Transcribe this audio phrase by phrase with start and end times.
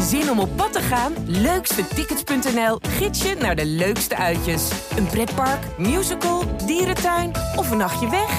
[0.00, 1.28] Zin om op pad te gaan?
[1.28, 4.90] Leukstetickets.nl gids je naar de leukste uitjes.
[4.96, 8.30] Een pretpark, musical, dierentuin of een nachtje weg?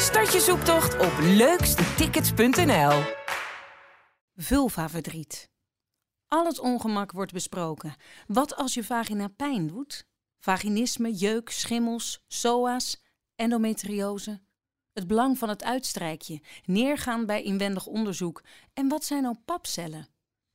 [0.00, 3.02] Start je zoektocht op leukstetickets.nl.
[4.36, 5.50] Vulvaverdriet.
[6.28, 7.94] Al het ongemak wordt besproken.
[8.26, 10.06] Wat als je vagina pijn doet?
[10.38, 13.02] Vaginisme, jeuk, schimmels, SOA's,
[13.36, 14.40] endometriose.
[14.92, 18.42] Het belang van het uitstrijkje, neergaan bij inwendig onderzoek.
[18.72, 20.08] En wat zijn nou papcellen?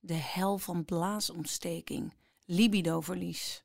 [0.05, 2.13] De hel van blaasontsteking,
[2.45, 3.63] libidoverlies.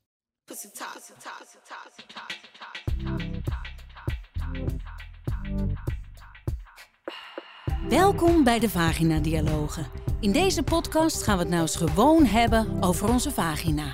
[7.89, 9.87] Welkom bij de Vagina Dialogen.
[10.19, 13.93] In deze podcast gaan we het nou eens gewoon hebben over onze vagina.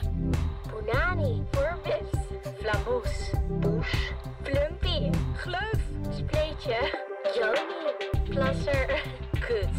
[0.67, 2.19] Punani, voorbis,
[2.59, 5.79] flamboes, douche, plumpy, gleuf,
[6.09, 7.05] spleetje,
[7.35, 9.03] joni, plasser,
[9.39, 9.69] kut,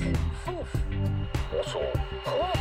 [0.43, 0.73] foef,
[1.61, 1.91] ossel,
[2.25, 2.58] grot,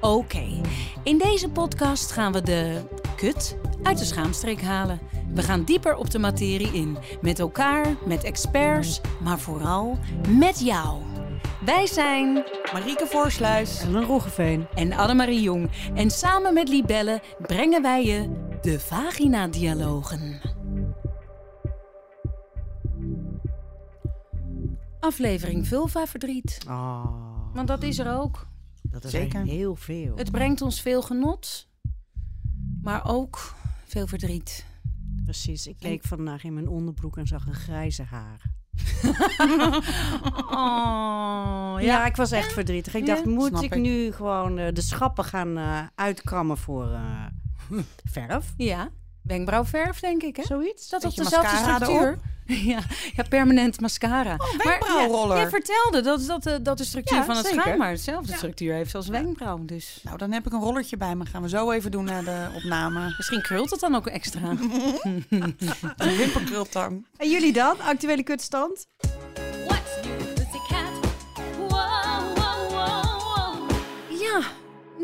[0.00, 0.60] Oké,
[1.02, 2.80] in deze podcast gaan we de
[3.16, 5.00] kut uit de schaamstreek halen.
[5.34, 6.98] We gaan dieper op de materie in.
[7.20, 11.02] Met elkaar, met experts, maar vooral met jou.
[11.64, 13.80] Wij zijn Marieke Voorsluis.
[13.80, 14.66] En een Roggeveen.
[14.74, 15.70] en Annemarie Jong.
[15.94, 20.40] En samen met Libelle brengen wij je de Vagina-dialogen.
[25.00, 26.58] Aflevering Vulva-verdriet.
[26.68, 27.04] Oh,
[27.54, 28.47] Want dat is er ook.
[28.90, 29.40] Dat is Zeker.
[29.40, 30.16] er heel veel.
[30.16, 31.68] Het brengt ons veel genot,
[32.82, 33.54] maar ook
[33.86, 34.66] veel verdriet.
[35.24, 35.66] Precies.
[35.66, 38.42] Ik keek vandaag in mijn onderbroek en zag een grijze haar.
[40.50, 42.94] Oh, Ja, ik was echt verdrietig.
[42.94, 43.80] Ik Ja, dacht, moet ik, ik.
[43.80, 47.24] nu gewoon eh, de schappen gaan eh, uitkammen voor eh,
[48.04, 48.54] verf?
[48.56, 48.88] Ja,
[49.22, 50.42] wenkbrauwverf denk ik, hè?
[50.42, 50.88] Zoiets?
[50.88, 52.18] Dat is Beetje dezelfde structuur.
[52.72, 52.78] Ja,
[53.14, 54.32] ja, permanent mascara.
[54.38, 55.36] Oh, Maar wenkbrauwroller.
[55.36, 57.62] ja, jij vertelde dat, dat, eh, dat de structuur Ja, van het zeker.
[57.62, 58.36] schaam maar dezelfde Ja.
[58.36, 59.58] structuur heeft als wenkbrauw.
[59.64, 61.24] Dus Nou, dan heb ik een rollertje bij me.
[61.26, 63.12] Gaan we zo even doen naar de opname.
[63.16, 64.40] misschien krult het dan ook extra.
[65.96, 67.06] Een wimperkrultang.
[67.16, 67.80] En jullie dan?
[67.80, 68.86] Actuele kutstand?
[69.66, 70.00] What's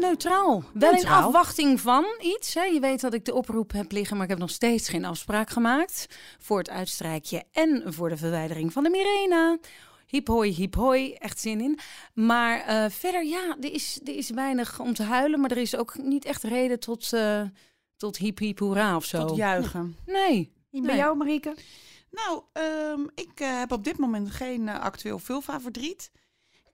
[0.09, 0.63] neutraal.
[0.73, 2.55] Wel in afwachting van iets.
[2.55, 2.63] Hè.
[2.63, 5.51] Je weet dat ik de oproep heb liggen, maar ik heb nog steeds geen afspraak
[5.51, 6.07] gemaakt.
[6.39, 9.59] Voor het uitstrijkje en voor de verwijdering van de Mirena.
[10.07, 11.79] Hip hoi, hip hoi, echt zin in.
[12.15, 15.41] Maar eh, verder, ja, er is, er is weinig om te huilen.
[15.41, 17.43] Maar er is ook niet echt reden tot, eh
[17.97, 19.27] tot hip hip hoera of zo.
[19.27, 19.97] Tot juichen.
[20.07, 20.53] Nee.
[20.71, 20.97] Bij Nee.
[20.97, 21.57] jou, Marieke?
[22.11, 26.11] Nou, ehm, ik eh, heb op dit moment geen actueel vulva-verdriet.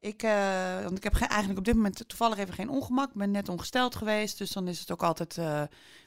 [0.01, 3.09] Ik, eh, want ik heb geen, eigenlijk op dit moment toevallig even geen ongemak.
[3.09, 5.63] Ik ben net ongesteld geweest, dus dan is het ook altijd eh,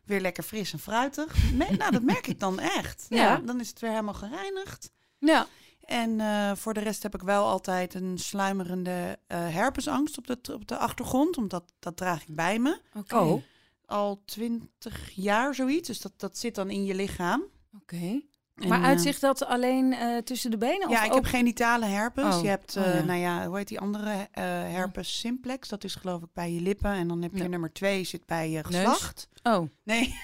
[0.05, 1.35] weer lekker fris en fruitig.
[1.77, 3.05] Nou, dat merk ik dan echt.
[3.09, 3.17] Ja.
[3.17, 3.37] Ja.
[3.37, 4.91] Dan is het weer helemaal gereinigd.
[5.17, 5.47] Ja.
[5.85, 10.53] En eh, voor de rest heb ik wel altijd een sluimerende eh, herpesangst op de,
[10.53, 11.37] op de achtergrond.
[11.37, 12.79] Omdat dat draag ik bij me.
[12.93, 13.17] Oké.
[13.17, 13.41] Oh.
[13.85, 15.87] Al twintig jaar zoiets.
[15.87, 17.43] Dus dat, dat zit dan in je lichaam.
[17.81, 18.21] Oké.
[18.55, 20.89] En, Maar eh, uitzicht dat alleen eh, tussen de benen?
[20.89, 21.15] Ja, of ik ook...
[21.15, 22.35] heb genitale herpes.
[22.35, 22.41] Oh.
[22.41, 23.03] Je hebt, Oh, eh, ja.
[23.03, 24.27] nou ja, hoe heet die andere?
[24.31, 25.67] eh, herpes simplex.
[25.67, 26.91] Dat is geloof ik bij je lippen.
[26.91, 27.47] En dan heb je Ja.
[27.49, 28.75] nummer twee zit bij je Neus?
[28.75, 29.27] geslacht.
[29.43, 30.15] Oh, Nee,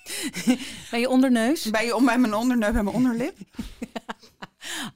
[0.90, 1.70] bij je onderneus?
[1.70, 3.36] bij, je, om bij mijn onderneus, bij mijn onderlip.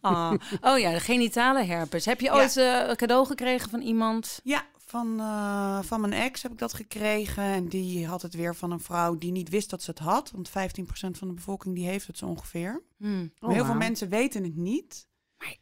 [0.01, 0.33] Ah.
[0.61, 2.05] Oh ja, de genitale herpes.
[2.05, 2.33] Heb je Ja.
[2.35, 4.41] ooit eh, een cadeau gekregen van iemand?
[4.43, 4.63] Ja,
[4.95, 7.43] van, eh, van mijn ex heb ik dat gekregen.
[7.43, 10.31] En die had het weer van een vrouw die niet wist dat ze het had.
[10.31, 12.83] Want 15% van de bevolking die heeft het zo ongeveer.
[12.97, 13.33] Hmm.
[13.39, 15.07] Maar Oh, heel veel mensen weten het niet.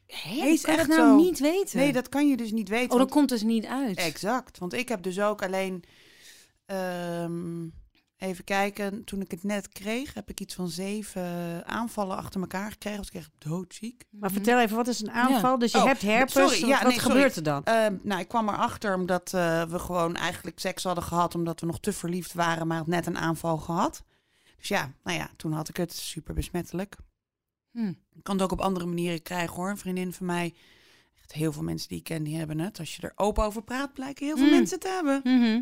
[0.07, 1.25] Hé, Nee, is kan je echt dat nou zo.
[1.25, 1.79] niet weten?
[1.79, 2.85] Nee, dat kan je dus niet weten.
[2.85, 3.97] Oh, dat want- komt dus niet uit.
[3.99, 4.59] Exact.
[4.59, 5.85] Want ik heb dus ook alleen...
[6.67, 7.69] ehm,
[8.23, 10.15] even kijken, toen ik het net kreeg...
[10.15, 12.99] heb ik iets van zeven aanvallen achter elkaar gekregen.
[12.99, 14.05] Was ik echt doodziek.
[14.11, 15.59] Maar vertel even, wat is een aanval?
[15.59, 16.33] Dus je Oh, hebt herpes.
[16.33, 17.15] sorry, ja, wat nee, sorry.
[17.15, 17.65] gebeurt er dan?
[17.65, 21.35] Ehm, nou, ik kwam erachter omdat eh, we gewoon eigenlijk seks hadden gehad...
[21.35, 24.03] omdat we nog te verliefd waren, maar had net een aanval gehad.
[24.59, 26.97] Dus ja, nou ja, toen had ik het super besmettelijk.
[27.73, 27.89] Hm.
[28.15, 29.71] Ik kan het ook op andere manieren krijgen hoor.
[29.71, 30.55] Een vriendin van mij,
[31.21, 32.79] echt heel veel mensen die ik ken, die hebben het.
[32.79, 34.51] Als je er open over praat, blijken heel veel Mm.
[34.53, 35.21] mensen te hebben.
[35.25, 35.61] Mhm.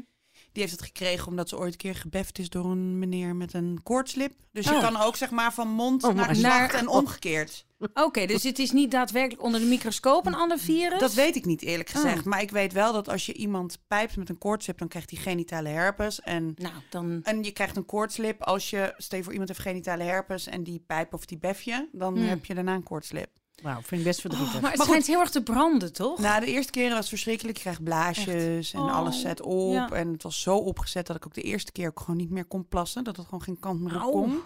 [0.52, 3.52] Die heeft het gekregen omdat ze ooit een keer gebeft is door een meneer met
[3.54, 4.32] een koortslip.
[4.52, 4.80] Dus je Oh.
[4.80, 7.64] kan ook zeg maar van mond Oh, naar Naar- en omgekeerd.
[7.94, 11.00] Oké, dus het is niet daadwerkelijk onder de microscoop een ander virus?
[11.00, 12.18] Dat weet ik niet eerlijk gezegd.
[12.18, 12.24] Oh.
[12.24, 15.18] Maar ik weet wel dat als je iemand pijpt met een koortslip, dan krijgt hij
[15.20, 16.20] genitale herpes.
[16.20, 17.20] En, Nou, dan...
[17.22, 20.82] en je krijgt een koortslip als je, stel voor iemand heeft genitale herpes en die
[20.86, 22.28] pijp of die bef je, dan Hmm.
[22.28, 23.28] heb je daarna een koortslip.
[23.62, 24.60] Wauw, vind ik best verdrietig.
[24.60, 26.18] Maar het Maar schijnt heel erg te branden, toch?
[26.18, 27.56] Nou, de eerste keren was het verschrikkelijk.
[27.56, 29.72] Je krijgt blaasjes en Oh, alles zet op.
[29.72, 29.90] ja.
[29.90, 32.44] En het was zo opgezet dat ik ook de eerste keer ook gewoon niet meer
[32.44, 33.04] kon plassen.
[33.04, 34.40] Dat het gewoon geen kant meer op kon.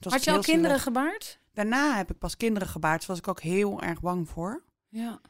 [0.00, 1.38] Had je al kinderen gebaard?
[1.52, 2.98] Daarna heb ik pas kinderen gebaard.
[3.00, 4.62] Daar was ik ook heel erg bang voor.
[4.88, 5.20] Ja.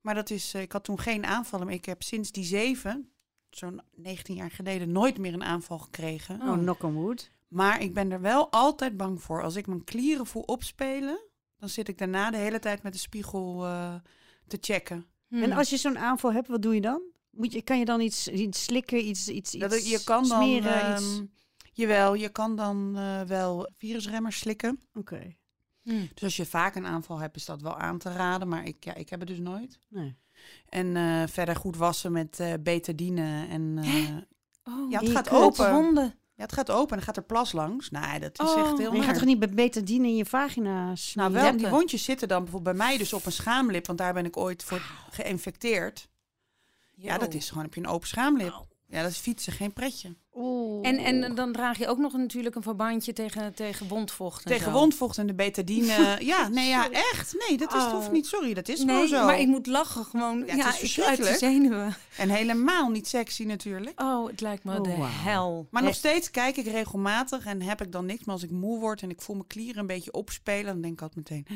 [0.00, 1.66] Maar dat is, eh, ik had toen geen aanvallen.
[1.66, 3.10] Maar ik heb sinds die zeven,
[3.50, 6.40] zo'n 19 jaar geleden, nooit meer een aanval gekregen.
[6.42, 7.30] Oh, knock on wood.
[7.48, 9.42] Maar ik ben er wel altijd bang voor.
[9.42, 11.20] Als ik mijn klieren voel opspelen,
[11.60, 13.94] dan zit ik daarna de hele tijd met de spiegel eh,
[14.46, 15.06] te checken.
[15.28, 15.42] Hmm.
[15.42, 17.02] En als je zo'n aanval hebt, wat doe je dan?
[17.30, 20.42] Moet je, kan je dan iets, iets slikken, iets, iets, iets Dat, je kan dan,
[20.42, 20.92] smeren?
[20.92, 21.02] iets...
[21.16, 21.24] ehm,
[21.72, 24.80] jawel, je kan dan eh, wel virusremmers slikken.
[24.94, 25.38] Oké,
[25.82, 26.08] Hmm.
[26.14, 28.48] Dus als je vaak een aanval hebt, is dat wel aan te raden.
[28.48, 29.78] Maar ik, ja, ik heb het dus nooit.
[29.88, 30.16] nee.
[30.68, 33.46] En eh, verder goed wassen met eh betadine.
[33.48, 34.16] En, eh,
[34.64, 35.72] Oh, ja, het die gaat open.
[35.72, 36.14] wonden.
[36.40, 37.90] Ja, het gaat open en dan gaat er plas langs.
[37.90, 40.26] Nee, dat is Oh, echt heel Maar je gaat toch niet met betadine in je
[40.26, 41.32] vagina smeren?
[41.32, 43.86] Nou, wel, die wondjes zitten dan bijvoorbeeld bij mij dus op een schaamlip.
[43.86, 46.08] Want daar ben ik ooit voor geïnfecteerd.
[46.94, 48.66] Ja, dat is gewoon, heb je een open schaamlip.
[48.86, 50.16] Ja, dat is fietsen, geen pretje.
[50.34, 50.88] Oeh.
[50.88, 54.44] En, en dan draag je ook nog natuurlijk een verbandje tegen, tegen wondvocht.
[54.44, 54.78] en Tegen zo.
[54.78, 56.16] wondvocht en de betadine.
[56.32, 57.34] ja, nee, ja, echt.
[57.48, 57.92] Nee, dat is, Oh.
[57.92, 58.26] hoeft niet.
[58.26, 59.24] Sorry, dat is Nee, gewoon zo.
[59.26, 60.44] maar ik moet lachen gewoon.
[60.46, 61.96] Ja, Ja, is uit de zenuwen.
[62.16, 64.00] En helemaal niet sexy natuurlijk.
[64.00, 65.66] Oh, het lijkt me Oh, de hel.
[65.70, 68.24] Maar nog steeds kijk ik regelmatig en heb ik dan niks.
[68.24, 70.92] Maar als ik moe word en ik voel mijn klieren een beetje opspelen, dan denk
[70.94, 71.46] ik altijd meteen.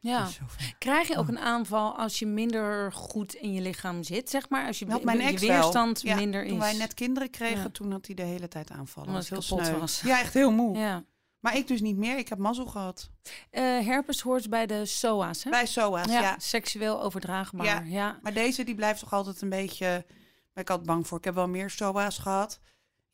[0.00, 0.18] Ja.
[0.18, 3.60] "Dat is zo fijn." Krijg je ook een aanval als je minder goed in je
[3.60, 4.66] lichaam zit, zeg maar?
[4.66, 6.48] Als je, je weerstand Ja, minder is.
[6.48, 7.68] Toen wij net kinderen kregen, Ja.
[7.72, 9.08] toen had hij de hele tijd aanvallen.
[9.08, 10.00] Omdat heel kapot was.
[10.00, 10.78] Ja, echt heel moe.
[10.78, 11.04] Ja.
[11.40, 12.18] Maar ik dus niet meer.
[12.18, 13.10] Ik heb mazzel gehad.
[13.50, 15.50] Eh, herpes hoort bij de SOA's, hè?
[15.50, 16.34] Bij SOA's, ja, ja.
[16.38, 17.66] seksueel overdraagbaar.
[17.66, 17.82] Ja.
[17.84, 18.18] Ja.
[18.22, 20.04] Maar deze die blijft toch altijd een beetje...
[20.52, 21.18] Ben ik altijd bang voor.
[21.18, 22.60] Ik heb wel meer SOA's gehad.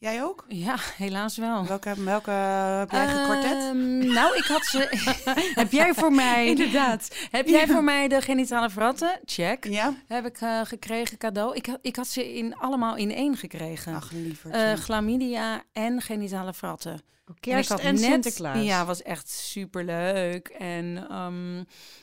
[0.00, 0.44] Jij ook?
[0.48, 1.66] Ja, helaas wel.
[1.66, 3.52] Welke, welke heb jij gekwartet?
[3.52, 5.12] Ehm, nou, ik had ze.
[5.60, 6.46] Heb jij voor mij...
[6.46, 7.16] Inderdaad.
[7.30, 9.20] Heb jij voor mij de genitale verratten?
[9.24, 9.64] Check.
[9.64, 9.94] Ja?
[10.06, 11.56] Heb ik eh, gekregen cadeau.
[11.56, 13.94] Ik, had- ik had ze in, allemaal in één gekregen.
[13.94, 14.54] Ach, lieverd.
[14.54, 17.00] Eh, chlamydia en genitale fratten.
[17.40, 18.64] Kerst en, had net- Sinterklaas.
[18.64, 20.48] Ja, was echt super leuk.
[20.48, 21.54] En, ehm,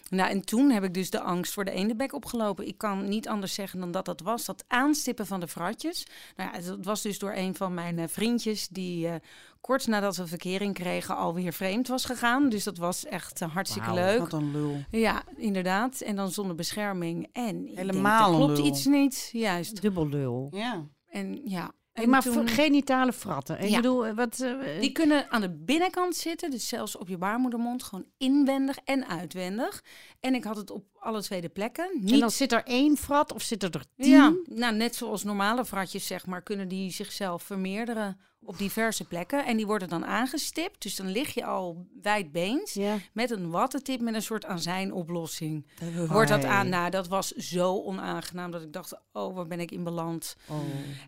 [0.09, 2.67] nou, en toen heb ik dus de angst voor de eendebek opgelopen.
[2.67, 4.45] Ik kan niet anders zeggen dan dat dat was.
[4.45, 6.05] Dat aanstippen van de fratjes.
[6.35, 9.15] Nou ja, dat was dus door een van mijn eh, vriendjes die eh,
[9.61, 12.49] kort nadat we verkering kregen alweer vreemd was gegaan.
[12.49, 14.19] Dus dat was echt eh, hartstikke leuk.
[14.19, 14.83] Wat een lul.
[14.91, 16.01] Ja, inderdaad.
[16.01, 17.29] En dan zonder bescherming.
[17.33, 18.67] En Helemaal denk, klopt lul.
[18.67, 19.29] iets niet.
[19.31, 19.81] Juist.
[19.81, 20.47] Dubbel lul.
[20.51, 20.83] Ja.
[21.09, 21.71] En ja.
[21.95, 23.59] Hey, maar toen- genitale fratten.
[23.61, 23.75] Ik Ja.
[23.75, 24.39] bedoel, eh, wat...
[24.39, 29.07] eh, Die kunnen aan de binnenkant zitten, dus zelfs op je baarmoedermond, gewoon inwendig en
[29.07, 29.83] uitwendig.
[30.19, 31.89] En ik had het op alle twee de plekken.
[31.99, 34.09] Niet, En dan zit er één frat of zit er tien?
[34.09, 39.45] ja, nou, net zoals normale vratjes, zeg maar, kunnen die zichzelf vermeerderen op diverse plekken.
[39.45, 42.97] En die worden dan aangestipt, dus dan lig je al wijdbeens Ja.
[43.13, 45.65] met een wattentip met een soort azijnoplossing.
[46.07, 46.69] Wordt dat aan?
[46.69, 50.35] Nou, dat was zo onaangenaam dat ik dacht, oh, waar ben ik in beland?
[50.49, 50.57] Oh.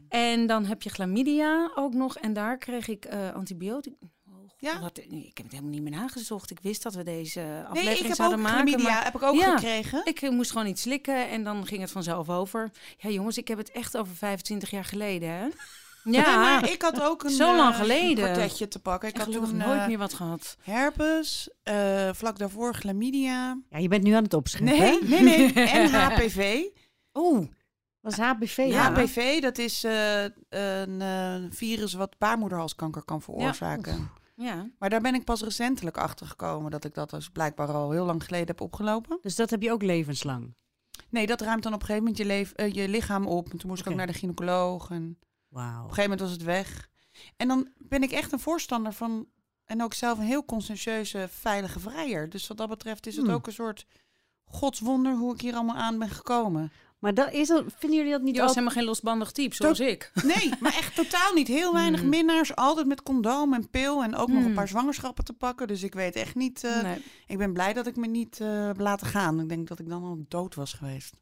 [0.09, 2.17] En dan heb je chlamydia ook nog.
[2.17, 3.95] En daar kreeg ik eh antibiotica.
[4.29, 4.79] Oh, Ja?
[4.79, 6.51] Wat, nee, ik heb het helemaal niet meer nagezocht.
[6.51, 8.49] Ik wist dat we deze Nee, aflevering ik heb ook maken.
[8.67, 8.83] chlamydia.
[8.93, 9.57] maar Heb ik ook Ja.
[9.57, 10.01] gekregen.
[10.05, 12.71] ik eh, moest gewoon iets slikken en dan ging het vanzelf over.
[12.97, 15.47] Ja, jongens, ik heb het echt over 25 jaar geleden, hè?
[16.07, 18.25] Nee, Ja, maar ik had ook een, Zo lang eh, geleden.
[18.25, 19.09] een kwartetje te pakken.
[19.09, 20.57] Ik ik had toen nooit eh, meer wat gehad.
[20.61, 23.59] herpes, eh, vlak daarvoor chlamydia.
[23.69, 25.09] Ja, je bent nu aan het opschrijven.
[25.09, 25.65] Nee, nee, nee.
[25.79, 26.63] En HPV.
[27.13, 27.47] Oeh,
[28.01, 28.57] Was HPV?
[28.67, 28.91] Ja.
[28.93, 34.09] HPV, dat is eh, een eh, virus wat baarmoederhalskanker kan veroorzaken.
[34.35, 34.69] ja.
[34.79, 38.05] Maar daar ben ik pas recentelijk achter gekomen dat ik dat dus blijkbaar al heel
[38.05, 39.17] lang geleden heb opgelopen.
[39.21, 40.55] Dus dat heb je ook levenslang?
[41.09, 43.49] Nee, dat ruimt dan op een gegeven moment je, leef, je lichaam op.
[43.51, 44.89] En toen moest ik ook naar de gynaecoloog.
[44.89, 45.17] En
[45.65, 46.89] op een gegeven moment was het weg.
[47.37, 49.27] En dan ben ik echt een voorstander van...
[49.65, 52.29] En ook zelf een heel conscientieuze, veilige vrijer.
[52.29, 53.33] Dus wat dat betreft is het Hmm.
[53.33, 53.85] ook een soort
[54.45, 56.71] godswonder hoe ik hier allemaal aan ben gekomen.
[56.99, 59.79] Maar dat is dat, vinden jullie dat niet Je was helemaal geen losbandig type, zoals
[59.79, 60.11] ik.
[60.35, 61.47] Nee, maar echt totaal niet.
[61.47, 62.09] Heel weinig Hmm.
[62.09, 62.55] minnaars.
[62.55, 64.03] Altijd met condoom en pil.
[64.03, 64.53] En ook nog een Hmm.
[64.53, 65.67] paar zwangerschappen te pakken.
[65.67, 66.63] Dus ik weet echt niet...
[66.63, 67.03] eh, Nee.
[67.27, 69.39] Ik ben blij dat ik me niet eh, heb laten gaan.
[69.39, 71.15] Ik denk dat ik dan al dood was geweest.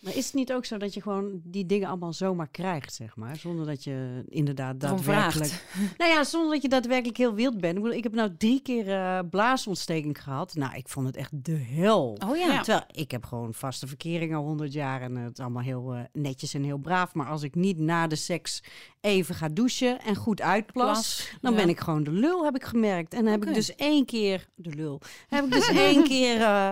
[0.00, 3.16] Maar is het niet ook zo dat je gewoon die dingen allemaal zomaar krijgt, zeg
[3.16, 3.36] maar?
[3.36, 5.64] Zonder dat je inderdaad daadwerkelijk...
[5.98, 7.76] Nou ja, zonder dat je daadwerkelijk heel wild bent.
[7.76, 10.54] Ik, bedoel, ik heb nou drie keer eh, blaasontsteking gehad.
[10.54, 12.18] Nou, ik vond het echt de hel.
[12.28, 12.46] Oh ja.
[12.46, 12.62] Ja.
[12.62, 16.54] Terwijl ik heb gewoon vaste verkering al 100 jaar en het allemaal heel eh, netjes
[16.54, 17.14] en heel braaf.
[17.14, 18.62] Maar als ik niet na de seks
[19.00, 21.58] even ga douchen en goed uitplas, Plas, dan ja.
[21.58, 23.14] ben ik gewoon de lul, heb ik gemerkt.
[23.14, 26.70] En dan heb ik dus één keer, de lul, heb ik dus één keer, eh,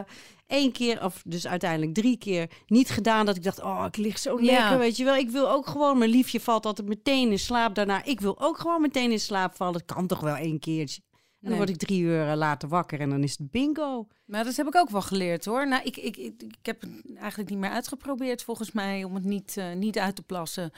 [0.55, 4.19] één keer, of dus uiteindelijk drie keer, niet gedaan dat ik dacht, oh, ik lig
[4.19, 4.45] zo Ja.
[4.45, 5.17] lekker, weet je wel.
[5.17, 8.05] Ik wil ook gewoon, mijn liefje valt altijd meteen in slaap daarna.
[8.05, 9.75] Ik wil ook gewoon meteen in slaap vallen.
[9.75, 11.03] Het kan toch wel één keertje.
[11.41, 14.07] En dan word ik drie uur eh, later wakker en dan is het bingo.
[14.25, 15.69] Maar dat heb ik ook wel geleerd hoor.
[15.69, 19.25] Nou, ik, ik, ik, ik heb het eigenlijk niet meer uitgeprobeerd volgens mij om het
[19.25, 20.73] niet, eh, niet uit te plassen.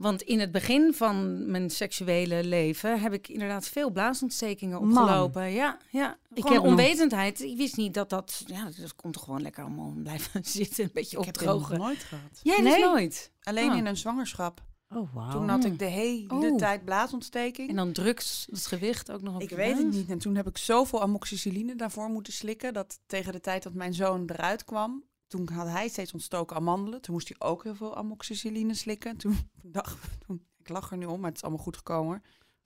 [0.00, 5.02] Want in het begin van mijn seksuele leven heb ik inderdaad veel blaasontstekingen Man.
[5.02, 5.50] opgelopen.
[5.52, 6.18] Ja, ja.
[6.34, 7.40] Ik heb nog- onwetendheid.
[7.40, 8.42] Ik wist niet dat dat...
[8.46, 10.84] Ja, dat komt er gewoon lekker allemaal blijven zitten.
[10.84, 11.78] Een beetje Ik heb opdrogen.
[11.78, 12.40] nooit gehad.
[12.42, 12.82] Jij dus Nee?
[12.84, 13.32] nooit.
[13.42, 13.76] Alleen Oh.
[13.76, 14.62] in een zwangerschap.
[14.94, 15.30] Oh, wauw.
[15.30, 16.56] Toen had ik de hele Oh.
[16.56, 17.68] tijd blaasontsteking.
[17.68, 20.08] En dan drugs, het gewicht ook nog op Ik weet het niet.
[20.10, 22.72] En toen heb ik zoveel amoxicilline daarvoor moeten slikken.
[22.72, 25.04] Dat tegen de tijd dat mijn zoon eruit kwam.
[25.30, 27.00] Toen had hij steeds ontstoken amandelen.
[27.00, 29.16] Toen moest hij ook heel veel amoxicilline slikken.
[29.16, 29.96] Toen dacht
[30.26, 32.22] toen, ik lach er nu om, maar het is allemaal goed gekomen.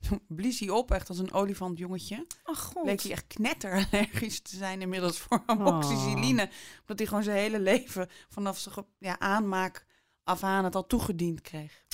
[0.07, 2.25] Toen blies hij op, echt als een olifantjongetje.
[2.43, 2.83] Ach god.
[2.83, 6.49] Bleek hij echt knetterallergisch te zijn inmiddels voor amoxicilline.
[6.79, 9.85] Omdat hij gewoon zijn hele leven vanaf zijn ja, aanmaak
[10.23, 11.84] af aan het al toegediend kreeg.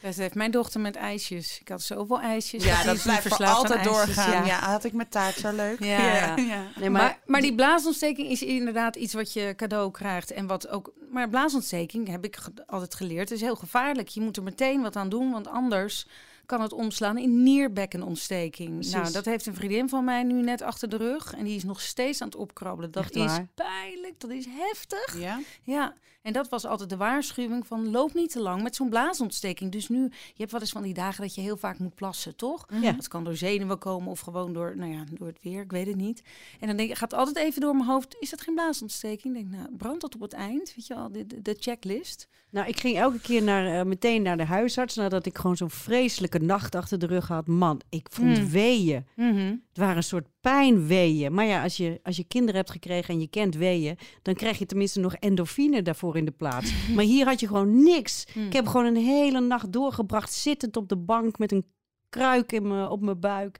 [0.00, 1.60] Dat heeft mijn dochter met ijsjes.
[1.60, 2.64] Ik had zoveel ijsjes.
[2.64, 4.32] Ja, die dat is nu blijft altijd ijsjes, doorgaan.
[4.32, 4.44] ja.
[4.44, 4.58] Ja.
[4.70, 5.84] had ik met taart zo leuk.
[5.84, 6.36] Ja, ja.
[6.36, 10.30] Nee, Maar, maar, maar, die blaasontsteking is inderdaad iets wat je cadeau krijgt.
[10.30, 10.92] En wat ook.
[11.10, 13.30] Maar blaasontsteking heb ik ge- altijd geleerd.
[13.30, 14.08] is heel gevaarlijk.
[14.08, 16.06] Je moet er meteen wat aan doen, want anders
[16.46, 18.74] kan het omslaan in nierbekkenontsteking.
[18.74, 18.92] Precies.
[18.92, 21.34] Nou, dat heeft een vriendin van mij nu net achter de rug.
[21.34, 22.90] En die is nog steeds aan het opkrabbelen.
[22.90, 23.46] Dat Echt is waar?
[23.54, 24.14] pijnlijk.
[24.20, 25.18] Dat is heftig.
[25.20, 25.40] Ja?
[25.62, 29.72] Ja, en dat was altijd de waarschuwing van loop niet te lang met zo'n blaasontsteking.
[29.72, 32.36] Dus nu, je hebt wel eens van die dagen dat je heel vaak moet plassen,
[32.36, 32.66] toch?
[32.80, 32.92] Ja.
[32.92, 35.86] Dat kan door zenuwen komen of gewoon door, nou ja, door het weer, ik weet
[35.86, 36.22] het niet.
[36.60, 39.36] En dan denk ik, gaat altijd even door mijn hoofd, is dat geen blaasontsteking?
[39.36, 42.28] Ik denk, nou, brandt dat op het eind, weet je wel, de, de, de checklist.
[42.50, 45.70] nou, ik ging elke keer naar, eh, meteen naar de huisarts nadat ik gewoon zo'n
[45.70, 47.46] vreselijke nacht achter de rug had.
[47.46, 48.48] Man, ik vond Mm.
[48.48, 49.06] weeën.
[49.16, 49.36] Mhm.
[49.68, 51.34] Het waren een soort pijnweeën.
[51.34, 54.58] Maar ja, als je, als je kinderen hebt gekregen en je kent weeën, dan krijg
[54.58, 56.72] je tenminste nog endorfine daarvoor in de plaats.
[56.94, 58.26] maar hier had je gewoon niks.
[58.34, 58.46] Mm.
[58.46, 61.64] Ik heb gewoon een hele nacht doorgebracht zittend op de bank met een
[62.10, 63.58] kruik in me, op mijn buik.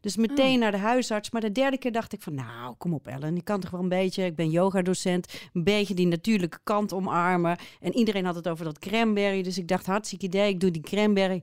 [0.00, 1.30] Dus meteen naar de huisarts.
[1.30, 3.36] Maar de derde keer dacht ik van, nou, kom op Ellen.
[3.36, 7.56] Ik kan toch wel een beetje, ik ben yogadocent, een beetje die natuurlijke kant omarmen.
[7.80, 9.42] En iedereen had het over dat cranberry.
[9.42, 11.42] Dus ik dacht, hartstikke idee, ik doe die cranberry.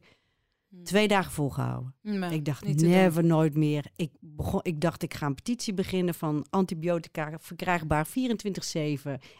[0.83, 1.95] Twee dagen volgehouden.
[2.01, 2.89] Nee, Ik dacht, doen.
[2.89, 3.85] never, nooit meer.
[3.95, 8.11] Ik, begon, ik dacht, ik ga een petitie beginnen van antibiotica verkrijgbaar 24-7.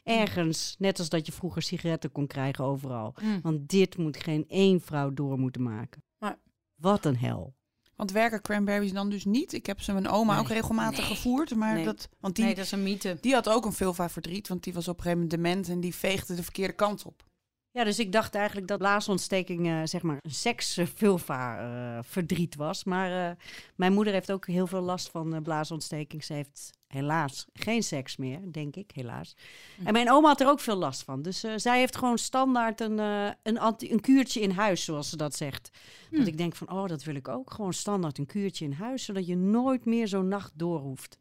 [0.04, 3.16] Ergens, net als dat je vroeger sigaretten kon krijgen overal.
[3.42, 6.04] Want dit moet geen één vrouw door moeten maken.
[6.18, 6.40] Maar-
[6.76, 7.58] Wat een hel.
[7.96, 9.54] Want werken cranberries dan dus niet?
[9.54, 10.42] Ik heb ze mijn oma Nee.
[10.42, 11.16] ook regelmatig Nee.
[11.16, 11.56] gevoerd.
[11.56, 11.84] Maar Nee.
[11.86, 13.18] dat, want die, Nee, dat is een mythe.
[13.22, 14.48] die had ook een vulva verdriet.
[14.48, 17.24] Want die was op een gegeven moment dement en die veegde de verkeerde kant op.
[17.72, 22.84] Ja, dus ik dacht eigenlijk dat blaasontsteking eh, zeg maar een seksvulva eh verdriet was.
[22.84, 23.36] Maar eh,
[23.76, 26.24] mijn moeder heeft ook heel veel last van blaasontsteking.
[26.24, 29.36] Ze heeft helaas geen seks meer, denk ik, helaas.
[29.84, 31.22] En mijn oma had er ook veel last van.
[31.22, 32.98] Dus zij heeft gewoon standaard een,
[33.44, 35.70] een, anti- een kuurtje in huis, zoals ze dat zegt.
[36.12, 37.52] Dat ik denk van, oh, dat wil ik ook.
[37.54, 41.18] Gewoon standaard een kuurtje in huis, zodat je nooit meer zo'n nacht door hoeft.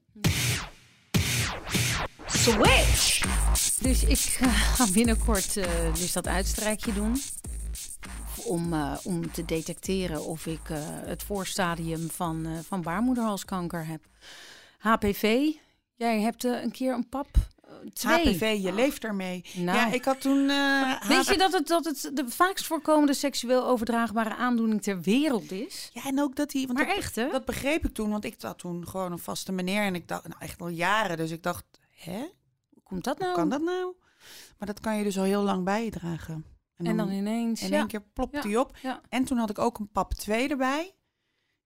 [2.49, 3.21] Switch!
[3.81, 7.17] Dus ik eh, ga binnenkort eh, dus dat uitstrijkje doen.
[8.45, 10.61] Om, eh, om te detecteren of ik
[11.05, 14.00] het voorstadium van, van baarmoederhalskanker heb.
[14.78, 15.50] HPV.
[15.95, 17.26] Jij hebt een keer een pap.
[17.93, 18.28] twee.
[18.28, 19.45] HPV, je leeft ermee.
[19.55, 19.78] Nou.
[19.78, 20.47] Ja, ik had toen...
[21.09, 25.90] Weet je dat het, dat het de vaakst voorkomende seksueel overdraagbare aandoening ter wereld is?
[25.93, 26.67] Ja, en ook dat hij...
[26.67, 27.31] Want Maar dat, echt, hè?
[27.31, 29.83] dat begreep ik toen, want ik had toen gewoon een vaste meneer.
[29.83, 31.17] En ik dacht, nou echt al jaren.
[31.17, 32.25] Dus ik dacht, hè?
[32.88, 33.37] Komt dat Hoe nou?
[33.38, 33.95] kan dat nou?
[34.59, 36.45] Maar dat kan je dus al heel lang bij je dragen.
[36.76, 37.62] En dan ineens.
[37.62, 37.76] in ja.
[37.78, 38.40] één keer plopt Ja.
[38.40, 38.76] die op.
[38.83, 39.00] Ja.
[39.09, 40.92] En toen had ik ook een pap 2 erbij.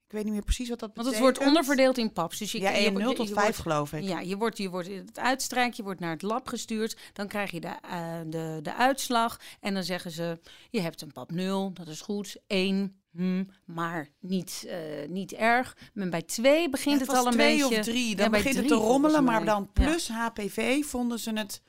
[0.06, 1.26] Ik weet niet meer precies wat dat Want betekent.
[1.26, 2.38] het wordt onderverdeeld in paps.
[2.38, 4.02] Dus je, Ja, je, en je- 0 je- tot je 5 wordt- geloof ik.
[4.02, 6.96] Ja, je wordt, je wordt het uitstrijkt, je wordt naar het lab gestuurd.
[7.12, 9.40] Dan krijg je de, eh, de, de uitslag.
[9.60, 12.36] En dan zeggen ze, je hebt een pap 0, dat is goed.
[12.46, 15.76] 1, hm, maar niet, eh, niet erg.
[15.94, 17.78] Maar bij 2 begint Ja, het, al een twee beetje...
[17.78, 18.16] of drie.
[18.16, 19.24] Dan bij begint het te rommelen.
[19.24, 19.82] Maar dan Ja.
[19.84, 21.62] plus HPV vonden ze het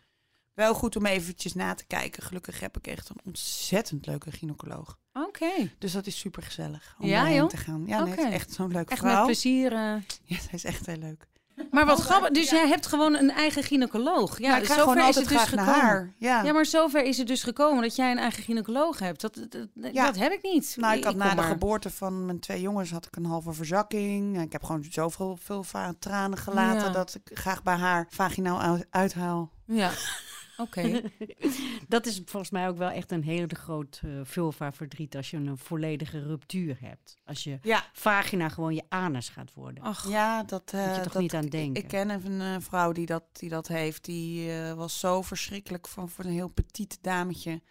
[0.54, 2.24] wel goed om eventjes na te kijken.
[2.24, 5.00] Gelukkig heb ik echt een ontzettend leuke gynaecoloog.
[5.14, 7.48] Oké, Dus dat is super gezellig om Ja, joh?
[7.50, 7.84] te gaan.
[7.88, 8.22] Ja, nee, Oké.
[8.22, 9.26] is echt zo'n leuke echt met vrouw.
[9.26, 9.72] plezier.
[9.74, 9.96] eh.
[10.24, 11.28] Ja, zij is echt heel leuk.
[11.72, 14.39] Maar wat grappig, dus jij hebt gewoon een eigen gynaecoloog.
[14.39, 15.74] Ja, ik ga zover is het dus gekomen.
[15.74, 16.13] haar.
[16.17, 16.43] Ja.
[16.43, 19.22] Ja, maar zover is het dus gekomen dat jij een eigen gynaecoloog hebt.
[19.22, 20.05] Dat, dat, Ja.
[20.05, 20.75] dat heb ik niet.
[20.79, 21.43] Nou, ik had na de maar.
[21.45, 24.41] geboorte van mijn twee jongens had ik een halve verzakking.
[24.41, 25.65] Ik heb gewoon zoveel veel
[26.00, 26.89] tranen gelaten Ja.
[26.93, 29.51] dat ik graag bij haar vaginaal uit- uithaal.
[29.65, 29.91] Ja,
[30.57, 31.01] oké.
[31.88, 35.38] Dat is volgens mij ook wel echt een hele groot eh vulva verdriet als je
[35.38, 37.17] een volledige ruptuur hebt.
[37.25, 39.83] Als je Ja, vagina gewoon je anus gaat worden.
[39.83, 41.83] Ach, ja dat, eh, Moet je toch dat- niet aan denken.
[41.83, 44.05] Ik ken even een eh, vrouw die dat, die dat heeft.
[44.05, 47.62] Die eh, was zo verschrikkelijk van, voor een heel petit dametje.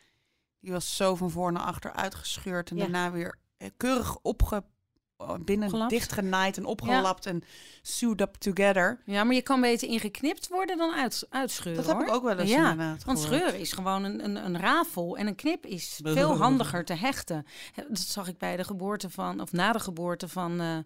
[0.60, 2.82] Die was zo van voor naar achter uitgescheurd en Ja.
[2.82, 4.62] daarna weer eh, keurig opge, eh,
[5.40, 5.90] binnen Gelapt.
[5.90, 7.42] dichtgenaaid en opgelapt en
[7.82, 9.02] sewed up together.
[9.04, 11.84] Ja, maar je kan beter ingeknipt worden dan uit, uitscheuren.
[11.84, 13.40] Dat heb ik ook wel eens ja, inderdaad Want gehoord.
[13.40, 17.46] scheuren is gewoon een, een, een rafel en een knip is veel handiger te hechten.
[17.88, 20.84] Dat zag ik bij de geboorte van, of na de geboorte van eh, eh,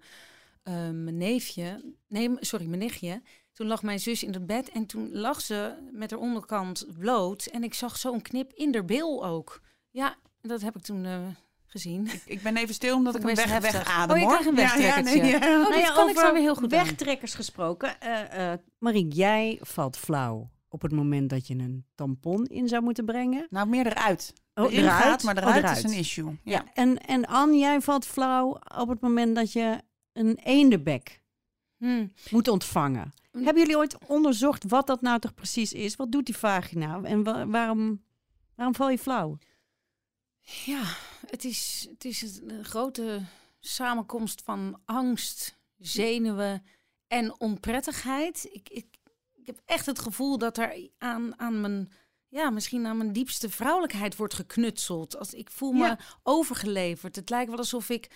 [0.93, 1.95] mijn neefje.
[2.09, 3.23] Nee, sorry, mijn nichtje.
[3.53, 7.47] Toen lag mijn zus in het bed en toen lag ze met haar onderkant bloot.
[7.47, 9.61] En ik zag zo'n knip in de bil ook.
[9.91, 11.19] Ja, dat heb ik toen eh,
[11.67, 12.09] gezien.
[12.25, 14.33] Ik ben even stil omdat ik hem ik weg, wegadem Oh, je hoor.
[14.33, 15.17] krijgt een wegtrekkertje.
[15.17, 15.67] Ja, ja, nee, ja.
[15.67, 16.85] Oh, dit kan ik zo weer heel goed aan.
[16.85, 18.01] wegtrekkers gesproken.
[18.01, 22.83] eh eh Marie, jij valt flauw op het moment dat je een tampon in zou
[22.83, 23.47] moeten brengen.
[23.51, 24.33] Nou, meer eruit.
[24.55, 25.03] Oh, eruit?
[25.03, 26.25] gaat, maar Oh, eruit, is een issue.
[26.27, 26.35] Ja.
[26.43, 26.65] Ja.
[26.75, 29.81] En, en Anne, jij valt flauw op het moment dat je
[30.13, 31.21] een eendebek
[31.79, 32.07] Hm.
[32.31, 33.13] moet ontvangen.
[33.33, 35.97] Hebben jullie ooit onderzocht wat dat nou toch precies is?
[35.97, 37.01] Wat doet die vagina?
[37.03, 38.03] En wa- waarom,
[38.55, 39.39] waarom val je flauw?
[40.47, 43.23] Ja, het is, het is een grote
[43.61, 46.67] samenkomst van angst, zenuwen
[47.07, 48.49] en onprettigheid.
[48.53, 48.87] Ik, ik,
[49.35, 51.93] ik heb echt het gevoel dat er aan, aan mijn,
[52.29, 55.19] ja, misschien aan mijn diepste vrouwelijkheid wordt geknutseld.
[55.19, 55.99] Als, ik voel me Ja.
[56.23, 57.17] overgeleverd.
[57.17, 58.09] Het lijkt wel alsof ik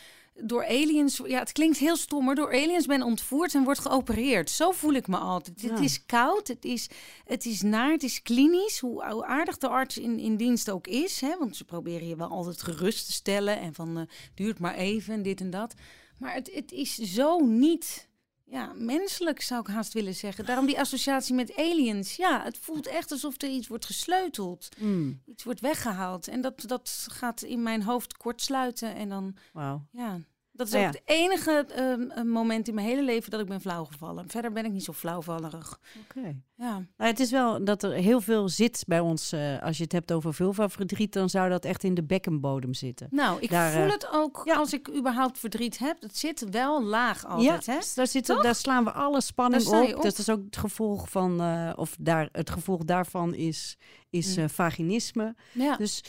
[0.42, 4.50] door aliens, ja, het klinkt heel stom, maar door aliens ben ontvoerd en word geopereerd.
[4.50, 5.62] Zo voel ik me altijd.
[5.62, 6.88] Het is koud, het is,
[7.24, 8.78] het is naar, het is klinisch.
[8.78, 11.20] Hoe, hoe aardig de arts in, in dienst ook is.
[11.20, 11.38] Hè?
[11.38, 13.58] Want ze proberen je wel altijd gerust te stellen.
[13.60, 14.02] En van, eh,
[14.34, 15.74] duurt maar even en dit en dat.
[16.18, 18.08] Maar het, het is zo niet
[18.50, 20.44] ja, menselijk, zou ik haast willen zeggen.
[20.44, 22.16] Daarom die associatie met aliens.
[22.16, 24.68] Ja, het voelt echt alsof er iets wordt gesleuteld.
[24.78, 26.28] Hmm, Iets wordt weggehaald.
[26.28, 28.94] En dat, dat gaat in mijn hoofd kort sluiten.
[28.94, 29.86] En dan, Wauw.
[29.92, 30.20] ja...
[30.60, 30.86] Dat is ook ja.
[30.86, 34.28] het enige ehm, eh, moment in mijn hele leven dat ik ben flauwgevallen.
[34.28, 35.78] Verder ben ik niet zo flauwvallerig.
[36.02, 36.36] Oké.
[36.54, 36.72] Ja.
[36.72, 39.32] Nou, het is wel dat er heel veel zit bij ons.
[39.32, 43.06] eh, als je het hebt over vulvaverdriet, dan zou dat echt in de bekkenbodem zitten.
[43.10, 44.54] Nou, ik Daar, voel eh, het ook ja.
[44.56, 46.00] als ik überhaupt verdriet heb.
[46.02, 47.76] Het zit wel laag altijd, hè?
[47.76, 48.42] dus daar, Toch?
[48.42, 49.94] daar slaan we alle spanning op.
[49.96, 50.02] op.
[50.02, 51.40] Dus dat is ook het gevolg van,
[51.76, 53.76] of daar, het gevolg daarvan is,
[54.10, 54.48] is Mm.
[54.48, 55.34] vaginisme.
[55.52, 55.76] Ja.
[55.76, 56.02] Dus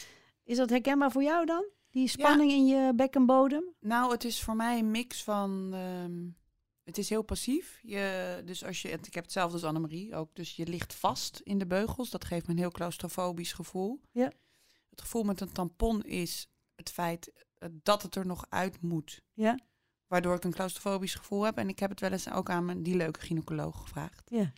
[0.44, 1.66] is dat herkenbaar voor jou dan?
[1.92, 3.64] Die spanning in je bekkenbodem?
[3.80, 5.74] Nou, het is voor mij een mix van.
[5.74, 6.30] ehm,
[6.84, 7.80] het is heel passief.
[7.82, 10.36] Je, dus als je, ik heb hetzelfde als Annemarie ook.
[10.36, 12.10] Dus je ligt vast in de beugels.
[12.10, 14.02] Dat geeft me een heel claustrofobisch gevoel.
[14.12, 14.32] Ja.
[14.90, 19.22] Het gevoel met een tampon is het feit eh, dat het er nog uit moet.
[19.34, 19.60] Ja.
[20.08, 21.58] Waardoor ik een claustrofobisch gevoel heb.
[21.58, 24.22] En ik heb het wel eens ook aan mijn, die leuke gynaecoloog gevraagd.
[24.26, 24.54] Ja.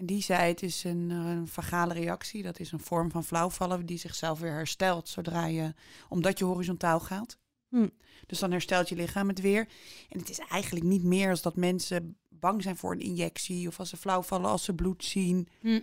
[0.00, 2.42] En die zei het is een, eh, een vagale reactie.
[2.42, 5.74] Dat is een vorm van flauwvallen die zichzelf weer herstelt zodra je,
[6.08, 7.38] omdat je horizontaal gaat.
[7.68, 7.88] Hm.
[8.26, 9.68] Dus dan herstelt je lichaam het weer.
[10.08, 13.78] En het is eigenlijk niet meer als dat mensen bang zijn voor een injectie of
[13.78, 15.48] als ze flauwvallen als ze bloed zien.
[15.60, 15.80] Hm.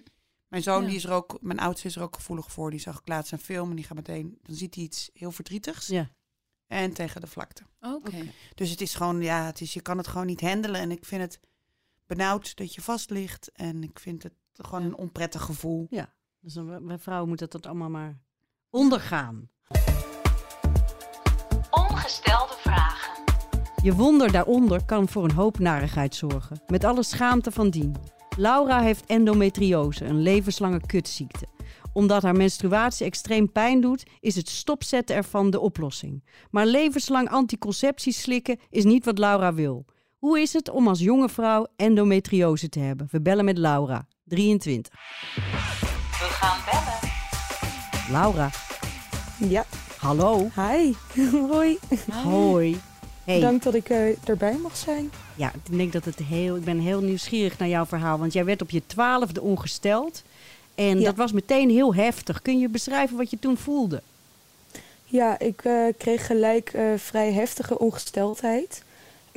[0.48, 0.88] Mijn zoon, Ja.
[0.88, 2.72] die is er ook, mijn oudste is er ook gevoelig voor.
[2.72, 5.32] Die zag ik laatst een film en die gaat meteen, dan ziet hij iets heel
[5.32, 6.10] verdrietigs Ja.
[6.68, 7.64] en tegen de vlakte.
[7.82, 8.32] Oké.
[8.56, 10.82] Dus het is gewoon, ja, het is, je kan het gewoon niet handelen.
[10.82, 11.40] En ik vind het
[12.08, 13.52] benauwd dat je vast ligt.
[13.52, 15.88] En ik vind het gewoon een onprettig gevoel.
[16.40, 18.20] Dus dan, wij vrouwen moeten dat allemaal maar
[18.70, 19.50] ondergaan.
[21.70, 23.24] Ongestelde vragen.
[23.84, 26.62] Je wonder daaronder kan voor een hoop narigheid zorgen.
[26.68, 27.96] Met alle schaamte van dien.
[28.38, 31.48] Laura heeft endometriose, een levenslange kutziekte.
[31.94, 36.24] Omdat haar menstruatie extreem pijn doet, is het stopzetten ervan de oplossing.
[36.52, 39.86] Maar levenslang anticonceptie slikken is niet wat Laura wil.
[40.18, 43.08] Hoe is het om als jonge vrouw endometriose te hebben?
[43.12, 44.94] We bellen met Laura, 23.
[45.36, 45.38] We
[46.18, 47.12] gaan bellen.
[48.12, 48.50] Laura,
[49.50, 49.66] Ja,
[49.98, 50.50] hallo.
[50.56, 50.94] hi.
[51.52, 51.78] Hoi.
[52.24, 52.80] Hoi.
[53.24, 53.36] Hey.
[53.36, 55.12] Bedankt dat ik eh, erbij mag zijn.
[55.36, 56.56] Ja, ik denk dat het heel.
[56.56, 58.18] Ik ben heel nieuwsgierig naar jouw verhaal.
[58.20, 60.24] Want jij werd op je twaalfde ongesteld.
[60.76, 61.06] En Ja.
[61.06, 62.42] dat was meteen heel heftig.
[62.42, 64.02] Kun je beschrijven wat je toen voelde?
[65.06, 68.84] Ja, ik eh, kreeg gelijk eh, vrij heftige ongesteldheid.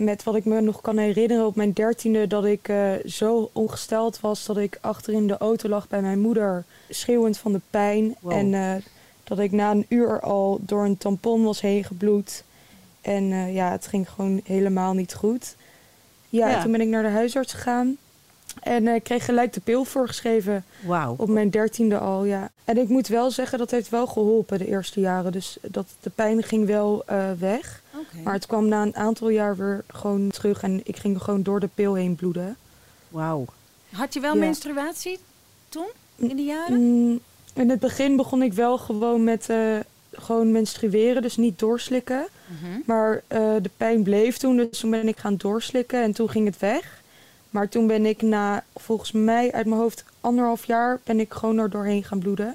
[0.01, 2.27] Met wat ik me nog kan herinneren op mijn dertiende...
[2.27, 6.21] dat ik eh, zo ongesteld was dat ik achter in de auto lag bij mijn
[6.21, 6.65] moeder...
[6.89, 8.17] schreeuwend van de pijn.
[8.21, 8.33] Wow.
[8.33, 8.83] En eh,
[9.25, 12.45] dat ik na een uur al door een tampon was heen gebloed.
[13.01, 15.57] En eh, ja, het ging gewoon helemaal niet goed.
[16.29, 16.63] Ja, Ja.
[16.63, 17.97] toen ben ik naar de huisarts gegaan.
[18.63, 20.65] En ik kreeg gelijk de pil voorgeschreven...
[20.87, 21.15] Wauw.
[21.19, 22.51] Op mijn dertiende al, ja.
[22.65, 25.33] En ik moet wel zeggen, dat heeft wel geholpen de eerste jaren.
[25.33, 27.05] Dus dat, de pijn ging wel
[27.39, 27.80] weg.
[27.95, 28.23] Oké.
[28.25, 30.63] Maar het kwam na een aantal jaar weer gewoon terug.
[30.63, 32.57] En ik ging gewoon door de pil heen bloeden.
[33.09, 33.45] Wauw.
[33.91, 34.41] Had je wel Ja.
[34.41, 35.19] menstruatie
[35.69, 35.87] toen?
[36.17, 36.81] In die jaren?
[36.81, 37.21] Mm,
[37.55, 39.77] in het begin begon ik wel gewoon met eh,
[40.13, 41.23] gewoon menstrueren.
[41.23, 42.27] Dus niet doorslikken.
[42.47, 42.81] Mhm.
[42.87, 44.57] Maar eh, de pijn bleef toen.
[44.57, 46.03] Dus toen ben ik gaan doorslikken.
[46.03, 46.99] En toen ging het weg.
[47.51, 51.01] Maar toen ben ik na, volgens mij uit mijn hoofd, anderhalf jaar...
[51.05, 52.55] ben ik gewoon er doorheen gaan bloeden.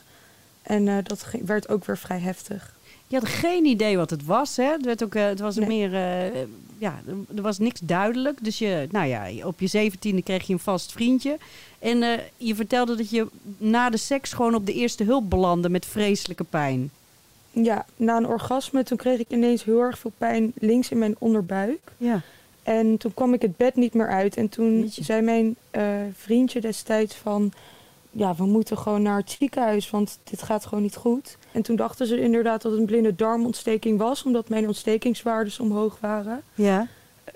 [0.61, 2.74] En eh, dat ging- werd ook weer vrij heftig.
[3.15, 4.63] Je had geen idee wat het was, hè?
[4.71, 5.67] Het, werd ook, eh, het was Nee.
[5.67, 5.93] meer...
[5.93, 6.39] eh,
[6.77, 7.01] ja,
[7.35, 8.37] er- was niks duidelijk.
[8.43, 11.37] Dus je, nou ja, op je zeventiende kreeg je een vast vriendje.
[11.79, 15.69] En eh, je vertelde dat je na de seks gewoon op de eerste hulp belandde
[15.69, 16.89] met vreselijke pijn.
[17.51, 21.15] Ja, na een orgasme toen kreeg ik ineens heel erg veel pijn links in mijn
[21.17, 21.79] onderbuik.
[21.97, 22.21] Ja.
[22.63, 24.37] En toen kwam ik het bed niet meer uit.
[24.37, 25.03] En toen Jeetje.
[25.03, 25.55] zei mijn
[26.17, 27.51] vriendje destijds van...
[28.17, 31.37] Ja, we moeten gewoon naar het ziekenhuis, want dit gaat gewoon niet goed.
[31.51, 34.23] En toen dachten ze inderdaad dat het een blinde darmontsteking was...
[34.23, 36.41] omdat mijn ontstekingswaardes omhoog waren.
[36.53, 36.87] Ja.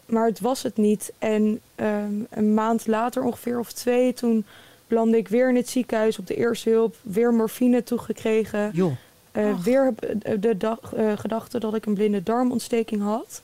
[0.06, 1.14] Maar het was het niet.
[1.18, 4.14] En ehm, een maand later ongeveer of twee...
[4.14, 4.46] toen
[4.88, 6.96] belandde ik weer in het ziekenhuis op de eerste hulp.
[7.02, 8.72] Weer morfine toegekregen.
[8.74, 8.92] Joh.
[9.32, 13.42] Eh, weer de, de dag, eh, gedachte dat ik een blinde darmontsteking had.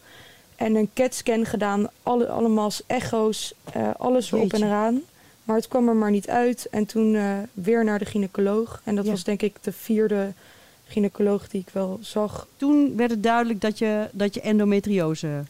[0.55, 5.01] En een CAT-scan gedaan, alle, allemaal echo's, eh, alles erop en eraan.
[5.45, 6.67] Maar het kwam er maar niet uit.
[6.71, 8.81] En toen eh, weer naar de gynaecoloog.
[8.83, 9.11] En dat Ja.
[9.11, 10.33] was denk ik de vierde
[10.87, 12.47] gynaecoloog die ik wel zag.
[12.57, 15.43] Toen werd het duidelijk dat je, dat je endometriose...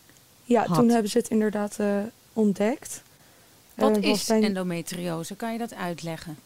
[0.43, 0.77] Ja, Had.
[0.77, 1.97] toen hebben ze het inderdaad eh,
[2.33, 3.01] ontdekt.
[3.73, 5.35] Wat Eh, was is bij- endometriose?
[5.35, 6.37] Kan je dat uitleggen?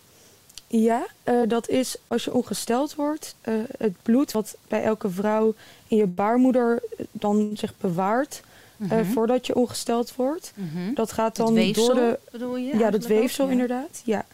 [0.67, 5.53] Ja, eh, dat is als je ongesteld wordt, eh, het bloed wat bij elke vrouw
[5.87, 6.81] in je baarmoeder
[7.11, 8.41] dan zich bewaart
[8.79, 9.03] eh, Mhm.
[9.05, 10.53] voordat je ongesteld wordt.
[10.55, 10.93] Mhm.
[10.93, 12.77] Dat gaat Het dan weefsel, door de bedoel je?
[12.77, 13.07] ja, dat ook?
[13.09, 13.51] weefsel Ja.
[13.51, 14.01] inderdaad.
[14.03, 14.25] Ja.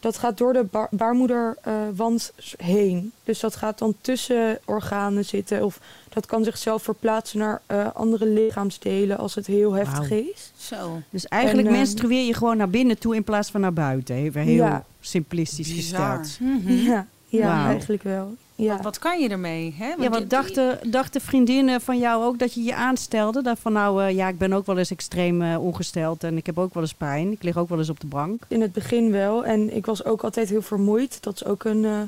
[0.00, 3.12] Dat gaat door de ba- baarmoederwand heen.
[3.24, 5.64] Dus dat gaat dan tussen organen zitten.
[5.64, 10.52] Of dat kan zichzelf verplaatsen naar eh, andere lichaamsdelen als het heel heftig is.
[10.56, 11.00] Zo.
[11.10, 14.14] Dus eigenlijk En, ehm, menstrueer je gewoon naar binnen toe in plaats van naar buiten.
[14.14, 14.84] Even heel Ja.
[15.00, 16.16] simplistisch Bizar.
[16.18, 16.50] gesteld.
[16.50, 16.72] Mhm.
[16.72, 18.34] Ja, ja eigenlijk wel.
[18.56, 18.74] Ja.
[18.74, 19.74] Wat, wat kan je ermee?
[19.78, 19.86] Hè?
[19.88, 23.42] Ja, je- want dachten, dachten vriendinnen van jou ook dat je je aanstelde?
[23.42, 26.46] Dat van nou, eh, ja, ik ben ook wel eens extreem eh, ongesteld en ik
[26.46, 27.32] heb ook wel eens pijn.
[27.32, 28.42] Ik lig ook wel eens op de bank.
[28.48, 29.44] In het begin wel.
[29.44, 31.18] En ik was ook altijd heel vermoeid.
[31.22, 32.00] Dat is ook een eh,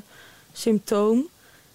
[0.53, 1.27] symptoom.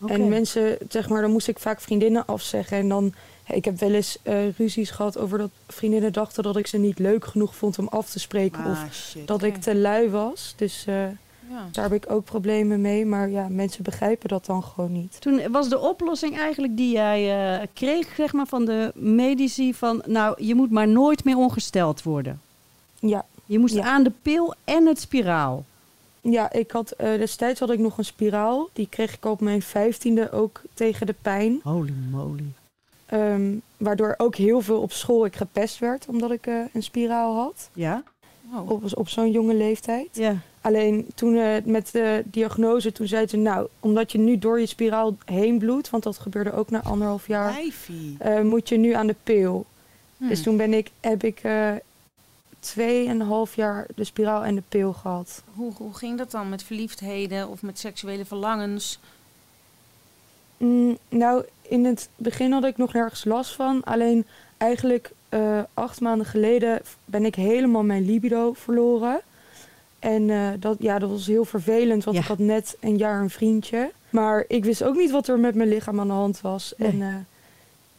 [0.06, 2.76] En mensen, zeg maar, dan moest ik vaak vriendinnen afzeggen.
[2.78, 3.14] En dan,
[3.48, 6.98] ik heb wel eens eh, ruzies gehad over dat vriendinnen dachten dat ik ze niet
[6.98, 8.60] leuk genoeg vond om af te spreken.
[8.64, 9.26] Of Ah, shit.
[9.26, 10.54] dat ik te lui was.
[10.56, 10.94] Dus eh,
[11.50, 11.68] Ja.
[11.72, 13.06] daar heb ik ook problemen mee.
[13.06, 15.20] Maar ja, mensen begrijpen dat dan gewoon niet.
[15.20, 20.02] Toen was de oplossing eigenlijk die jij eh, kreeg zeg maar, van de medici van...
[20.06, 22.40] nou, je moet maar nooit meer ongesteld worden.
[22.98, 23.82] Ja, Je moest Ja.
[23.84, 25.64] aan de pil en het spiraal.
[26.20, 28.68] ja ik had, eh, destijds had ik nog een spiraal.
[28.72, 31.60] Die kreeg ik op mijn vijftiende ook tegen de pijn.
[31.62, 32.44] Holy moly.
[33.06, 36.06] Ehm, waardoor ook heel veel op school ik gepest werd.
[36.08, 37.68] Omdat ik eh, een spiraal had.
[37.72, 38.02] Ja?
[38.54, 38.70] Oh.
[38.70, 40.08] Op, op zo'n jonge leeftijd.
[40.12, 40.36] Ja.
[40.64, 43.36] Alleen toen eh, met de diagnose, toen zei ze...
[43.36, 45.90] nou, omdat je nu door je spiraal heen bloedt...
[45.90, 47.60] want dat gebeurde ook na anderhalf jaar...
[48.18, 49.66] Eh, moet je nu aan de pil.
[50.16, 50.28] Hm.
[50.28, 51.72] Dus toen ben ik, heb ik eh
[52.58, 55.42] tweeënhalf jaar de spiraal en de pil gehad.
[55.54, 58.98] Hoe, hoe ging dat dan met verliefdheden of met seksuele verlangens?
[60.56, 63.82] Mm, nou, in het begin had ik nog nergens last van.
[63.82, 69.20] Alleen eigenlijk eh, acht maanden geleden ben ik helemaal mijn libido verloren.
[70.04, 72.22] En eh, dat, ja, dat was heel vervelend, want Ja.
[72.22, 73.90] ik had net een jaar een vriendje.
[74.10, 76.74] Maar ik wist ook niet wat er met mijn lichaam aan de hand was.
[76.76, 76.90] Nee.
[76.90, 77.14] En, eh,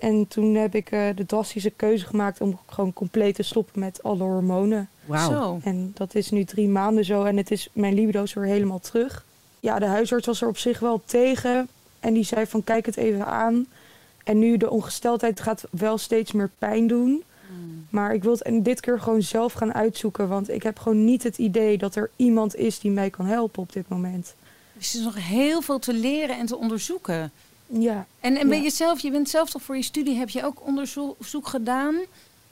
[0.10, 4.04] en toen heb ik eh, de drastische keuze gemaakt om gewoon compleet te stoppen met
[4.04, 4.89] alle hormonen.
[5.06, 5.60] Wauw.
[5.63, 8.80] En dat is nu drie maanden zo en het is, mijn libido is weer helemaal
[8.80, 9.26] terug.
[9.60, 11.68] Ja, de huisarts was er op zich wel tegen.
[12.00, 13.65] En die zei van kijk het even aan.
[14.24, 17.24] En nu de ongesteldheid gaat wel steeds meer pijn doen.
[17.89, 20.27] Maar ik wil het en dit keer gewoon zelf gaan uitzoeken.
[20.27, 23.62] Want ik heb gewoon niet het idee dat er iemand is die mij kan helpen
[23.62, 24.34] op dit moment.
[24.73, 27.31] Dus er is nog heel veel te leren en te onderzoeken.
[27.67, 28.63] Ja, En, en ben Ja.
[28.63, 31.95] je zelf, je bent zelf toch voor je studie, heb je ook onderzoek gedaan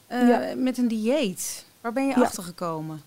[0.08, 0.53] eh, Ja.
[0.56, 1.65] met een dieet?
[1.82, 2.21] Waar ben je Ja.
[2.21, 3.01] achter gekomen?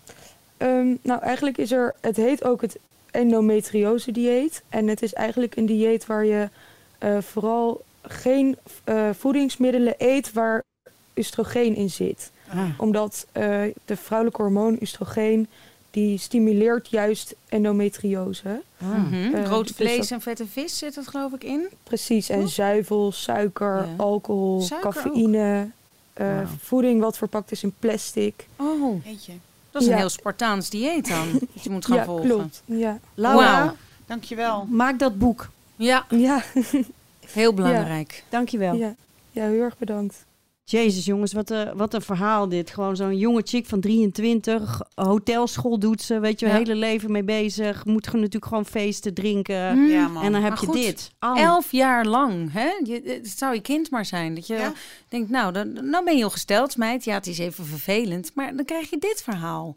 [0.57, 2.77] Ehm, nou eigenlijk is er, het heet ook het
[3.11, 4.63] endometriose dieet.
[4.69, 6.49] En het is eigenlijk een dieet waar je
[6.97, 10.63] eh, vooral geen eh, voedingsmiddelen eet waar
[11.17, 12.31] oestrogeen in zit.
[12.49, 12.63] Ah.
[12.77, 15.47] Omdat eh, de vrouwelijke hormoon oestrogeen,
[15.91, 18.61] die stimuleert juist endometriose.
[18.81, 18.87] Ah.
[18.87, 19.33] Mhm.
[19.35, 21.67] Eh, Rood dus vlees dat- en vette vis zit het geloof ik in.
[21.83, 23.93] Precies, en zuivel, suiker, Ja.
[23.97, 25.69] alcohol, Suiker cafeïne,
[26.13, 28.47] eh, voeding wat verpakt is in plastic.
[28.55, 29.01] Oh,
[29.71, 31.31] dat is een heel Spartaans dieet dan.
[31.53, 32.29] dat je moet gaan ja, volgen.
[32.29, 32.61] klopt.
[32.65, 32.99] Ja.
[33.13, 33.75] Laura, Wauw.
[34.05, 34.65] Dankjewel.
[34.69, 35.49] maak dat boek.
[35.75, 36.43] Ja, Ja.
[37.27, 38.23] heel belangrijk.
[38.29, 38.75] Dankjewel.
[38.75, 38.95] Ja.
[39.31, 40.25] ja, heel erg bedankt.
[40.69, 42.69] Jezus jongens, wat een, wat een verhaal dit.
[42.69, 46.53] Gewoon zo'n jonge chick van 23, hotelschool doet ze, weet je, Ja.
[46.53, 47.85] hele leven mee bezig.
[47.85, 49.87] Moet gewoon natuurlijk gewoon feesten, drinken.
[49.87, 50.23] Ja, man.
[50.23, 51.11] En dan heb Maar je goed, dit.
[51.19, 51.37] Au.
[51.39, 52.69] Elf jaar lang, hè?
[52.83, 54.35] Je, het zou je kind maar zijn.
[54.35, 54.73] Dat je Ja.
[55.09, 57.03] denkt, nou, dan, nou ben je al gesteld, meid.
[57.03, 58.31] Ja, het is even vervelend.
[58.33, 59.75] Maar dan krijg je dit verhaal.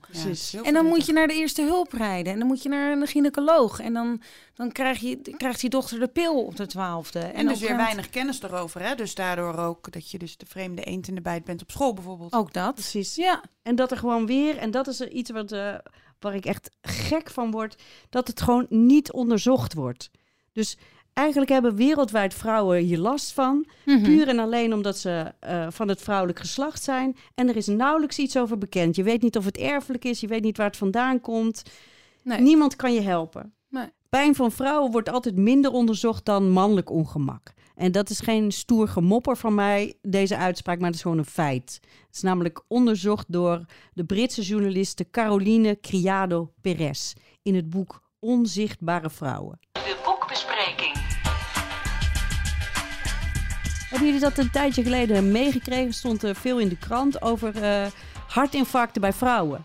[0.62, 2.32] En dan moet je naar de eerste hulp rijden.
[2.32, 3.80] En dan moet je naar een gynaecoloog.
[3.80, 4.20] En dan,
[4.60, 7.18] dan krijg je, krijgt die dochter de pil op de twaalfde.
[7.18, 8.82] En, dus op weer weinig kennis erover.
[8.82, 8.94] Hè?
[8.94, 11.94] Dus daardoor ook dat je dus de vreemde eend in de bijt bent op school
[11.94, 12.32] bijvoorbeeld.
[12.32, 12.74] Ook dat.
[12.74, 13.14] Precies.
[13.14, 13.42] Ja.
[13.62, 15.74] En dat er gewoon weer, en dat is er iets wat, eh,
[16.18, 20.10] waar ik echt gek van word, dat het gewoon niet onderzocht wordt.
[20.52, 20.76] Dus
[21.12, 23.66] eigenlijk hebben wereldwijd vrouwen hier last van.
[23.84, 24.02] Mhm.
[24.02, 27.16] Puur en alleen omdat ze eh, van het vrouwelijk geslacht zijn.
[27.34, 28.96] En er is nauwelijks iets over bekend.
[28.96, 31.62] Je weet niet of het erfelijk is, je weet niet waar het vandaan komt.
[32.22, 32.40] Nee.
[32.40, 33.54] Niemand kan je helpen.
[34.10, 37.52] Pijn van vrouwen wordt altijd minder onderzocht dan mannelijk ongemak.
[37.74, 41.24] En dat is geen stoer gemopper van mij, deze uitspraak, maar het is gewoon een
[41.24, 41.80] feit.
[42.06, 49.10] Het is namelijk onderzocht door de Britse journaliste Caroline Criado Perez in het boek Onzichtbare
[49.10, 49.58] Vrouwen.
[49.72, 50.96] De boekbespreking.
[53.88, 55.92] Hebben jullie dat een tijdje geleden meegekregen?
[55.92, 57.86] Stond er veel in de krant over eh,
[58.26, 59.64] hartinfarcten bij vrouwen.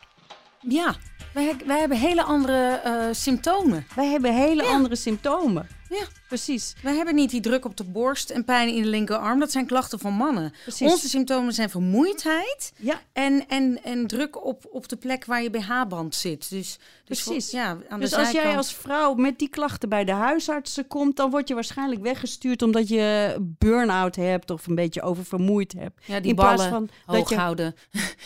[0.59, 0.95] Ja,
[1.35, 3.87] wij, wij hebben hele andere eh, symptomen.
[3.95, 4.69] Wij hebben hele Ja.
[4.71, 5.67] andere symptomen.
[5.89, 6.03] Ja.
[6.27, 6.75] Precies.
[6.81, 9.39] Wij hebben niet die druk op de borst en pijn in de linkerarm.
[9.39, 10.53] Dat zijn klachten van mannen.
[10.63, 10.91] Precies.
[10.91, 15.49] Onze symptomen zijn vermoeidheid Ja, en, en, en druk op, op de plek waar je
[15.49, 16.49] BH-band zit.
[16.49, 17.51] Dus, dus voor- Precies.
[17.51, 21.15] ja, aan Dus de als jij als vrouw met die klachten bij de huisartsen komt,
[21.15, 26.01] dan word je waarschijnlijk weggestuurd omdat je burn-out hebt of een beetje oververmoeid hebt.
[26.05, 27.75] ja, die in plaats ballen van hoog dat je houden.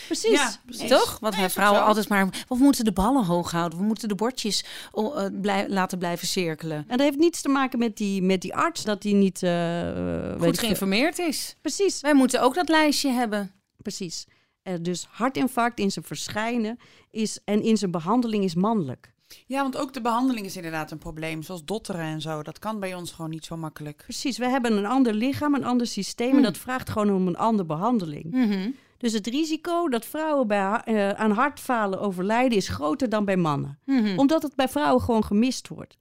[0.05, 0.89] precies, Ja, precies.
[0.89, 1.17] Toch?
[1.19, 2.27] Want Nee, wij vrouwen altijd maar...
[2.47, 3.79] We moeten de ballen hoog houden.
[3.79, 6.77] We moeten de bordjes oh, eh, blij- laten blijven cirkelen.
[6.77, 10.31] En dat heeft niets te maken met die, met die arts dat die niet eh,
[10.31, 11.55] Goed veel- geïnformeerd is.
[11.61, 13.51] Precies, Wij moeten ook dat lijstje hebben.
[13.77, 14.25] precies.
[14.61, 16.79] Eh, dus hartinfarct in zijn verschijnen
[17.11, 19.13] is en in zijn behandeling is mannelijk.
[19.45, 21.43] Ja, want ook de behandeling is inderdaad een probleem.
[21.43, 22.43] Zoals dotteren en zo.
[22.43, 23.97] Dat kan bij ons gewoon niet zo makkelijk.
[24.03, 27.37] Precies, we hebben een ander lichaam, een ander systeem en dat vraagt gewoon om een
[27.37, 28.31] andere behandeling.
[28.31, 28.69] Mhm.
[28.97, 33.79] Dus het risico dat vrouwen bij, eh, aan hartfalen overlijden is groter dan bij mannen.
[33.85, 34.17] Mhm.
[34.19, 35.97] Omdat het bij vrouwen gewoon gemist wordt.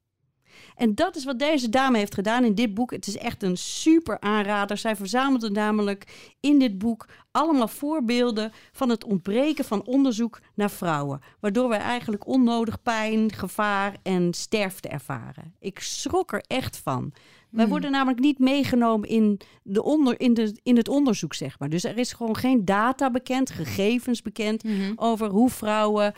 [0.79, 2.91] En dat is wat deze dame heeft gedaan in dit boek.
[2.91, 4.77] Het is echt een super aanrader.
[4.77, 11.21] Zij verzamelde namelijk in dit boek allemaal voorbeelden van het ontbreken van onderzoek naar vrouwen.
[11.41, 15.55] Waardoor wij eigenlijk onnodig pijn, gevaar en sterfte ervaren.
[15.59, 17.13] Ik schrok er echt van.
[17.51, 21.69] Wij worden namelijk niet meegenomen in, de onder, in, de, in het onderzoek, zeg maar.
[21.69, 24.93] Dus er is gewoon geen data bekend, gegevens bekend Mhm.
[24.97, 26.13] over hoe vrouwen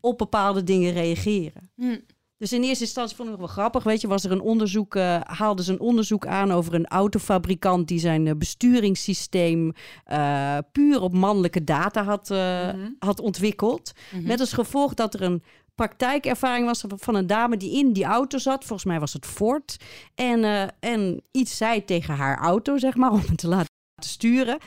[0.00, 1.70] op bepaalde dingen reageren.
[1.74, 1.98] Mhm.
[2.42, 3.82] Dus in eerste instantie vond ik het wel grappig.
[3.82, 7.88] Weet je, was er een onderzoek, eh haalden ze een onderzoek aan over een autofabrikant
[7.88, 9.72] die zijn eh, besturingssysteem
[10.04, 13.92] eh, puur op mannelijke data had, eh, had ontwikkeld.
[14.22, 15.42] Met als gevolg dat er een
[15.74, 18.64] praktijkervaring was van een dame die in die auto zat.
[18.64, 19.76] Volgens mij was het Ford.
[20.14, 24.58] En, en iets zei tegen haar auto, zeg maar, om het te laten sturen.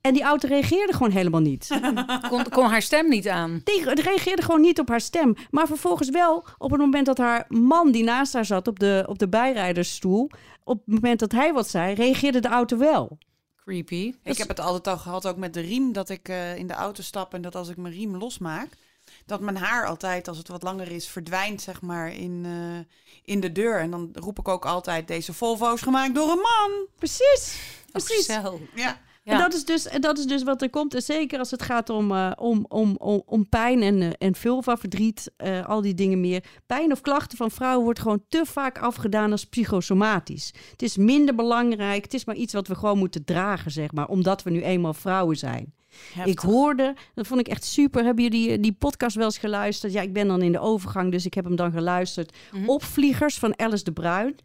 [0.00, 1.68] En die auto reageerde gewoon helemaal niet.
[2.28, 3.60] Kon, kon haar stem niet aan.
[3.64, 5.34] Die reageerde gewoon niet op haar stem.
[5.50, 9.04] Maar vervolgens wel op het moment dat haar man die naast haar zat op de,
[9.08, 10.30] op de bijrijdersstoel.
[10.64, 13.18] Op het moment dat hij wat zei, reageerde de auto wel.
[13.56, 14.14] Creepy.
[14.22, 16.72] Ik heb het altijd al gehad, ook met de riem, dat ik eh, in de
[16.72, 18.68] auto stap en dat als ik mijn riem losmaak,
[19.26, 22.94] dat mijn haar altijd, als het wat langer is, verdwijnt, zeg maar, in, eh,
[23.34, 23.80] in de deur.
[23.80, 26.86] En dan roep ik ook altijd, deze Volvo is gemaakt door een man.
[26.96, 27.58] Precies.
[27.92, 28.28] Precies.
[28.28, 28.60] Oh, zo.
[28.74, 29.00] Ja.
[29.28, 29.34] Ja.
[29.34, 30.94] En, dat is dus, en dat is dus wat er komt.
[30.94, 34.34] En zeker als het gaat om, eh, om, om, om, om pijn en, eh, en
[34.34, 36.44] vulva-verdriet, eh, al die dingen meer.
[36.66, 40.52] Pijn of klachten van vrouwen wordt gewoon te vaak afgedaan als psychosomatisch.
[40.70, 42.02] Het is minder belangrijk.
[42.02, 44.08] Het is maar iets wat we gewoon moeten dragen, zeg maar.
[44.08, 45.72] Omdat we nu eenmaal vrouwen zijn.
[46.24, 48.04] Ik hoorde, dat vond ik echt super.
[48.04, 49.92] Hebben jullie die, die podcast wel eens geluisterd?
[49.92, 52.36] Ja, ik ben dan in de overgang, dus ik heb hem dan geluisterd.
[52.66, 54.36] Opvliegers van Alice de Bruin.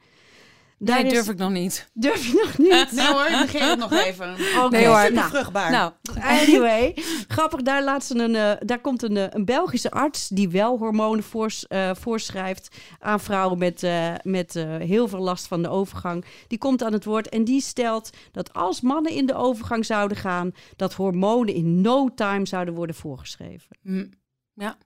[0.86, 1.90] Daar Nee, is- durf ik nog niet.
[1.94, 2.92] Durf je nog niet?
[2.98, 4.34] Nee hoor, ik negeer het nog even.
[4.64, 5.14] Oké, Nee hoor.
[5.14, 5.72] nou, vruchtbaar.
[5.72, 5.92] Nou,
[6.22, 6.94] Anyway,
[7.28, 10.78] grappig, daar, laat ze een, eh, daar komt een, eh, een Belgische arts die wel
[10.78, 15.70] hormonen voors- eh, voorschrijft aan vrouwen met, eh, met eh, heel veel last van de
[15.70, 16.26] overgang.
[16.48, 20.18] Die komt aan het woord en die stelt dat als mannen in de overgang zouden
[20.18, 23.78] gaan, dat hormonen in no time zouden worden voorgeschreven.
[23.82, 24.06] hm,
[24.54, 24.78] ja.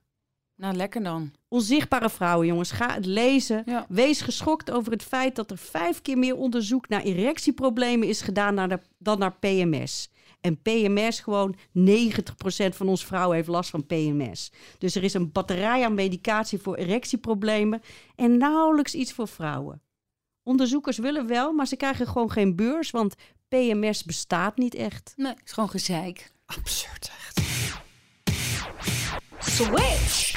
[0.56, 1.32] Nou, lekker dan.
[1.48, 3.62] Onzichtbare vrouwen, jongens, ga het lezen.
[3.66, 3.86] Ja.
[3.88, 8.54] Wees geschokt over het feit dat er vijf keer meer onderzoek naar erectieproblemen is gedaan
[8.54, 10.10] naar de- dan naar PMS.
[10.40, 14.52] En PMS, gewoon 90% van ons vrouwen heeft last van PMS.
[14.78, 17.80] Dus er is een batterij aan medicatie voor erectieproblemen
[18.16, 19.82] en nauwelijks iets voor vrouwen.
[20.42, 23.14] Onderzoekers willen wel, maar ze krijgen gewoon geen beurs, want
[23.48, 25.12] PMS bestaat niet echt.
[25.16, 26.30] Nee, is gewoon gezeik.
[26.46, 27.40] Absurd echt.
[29.40, 30.36] Switch.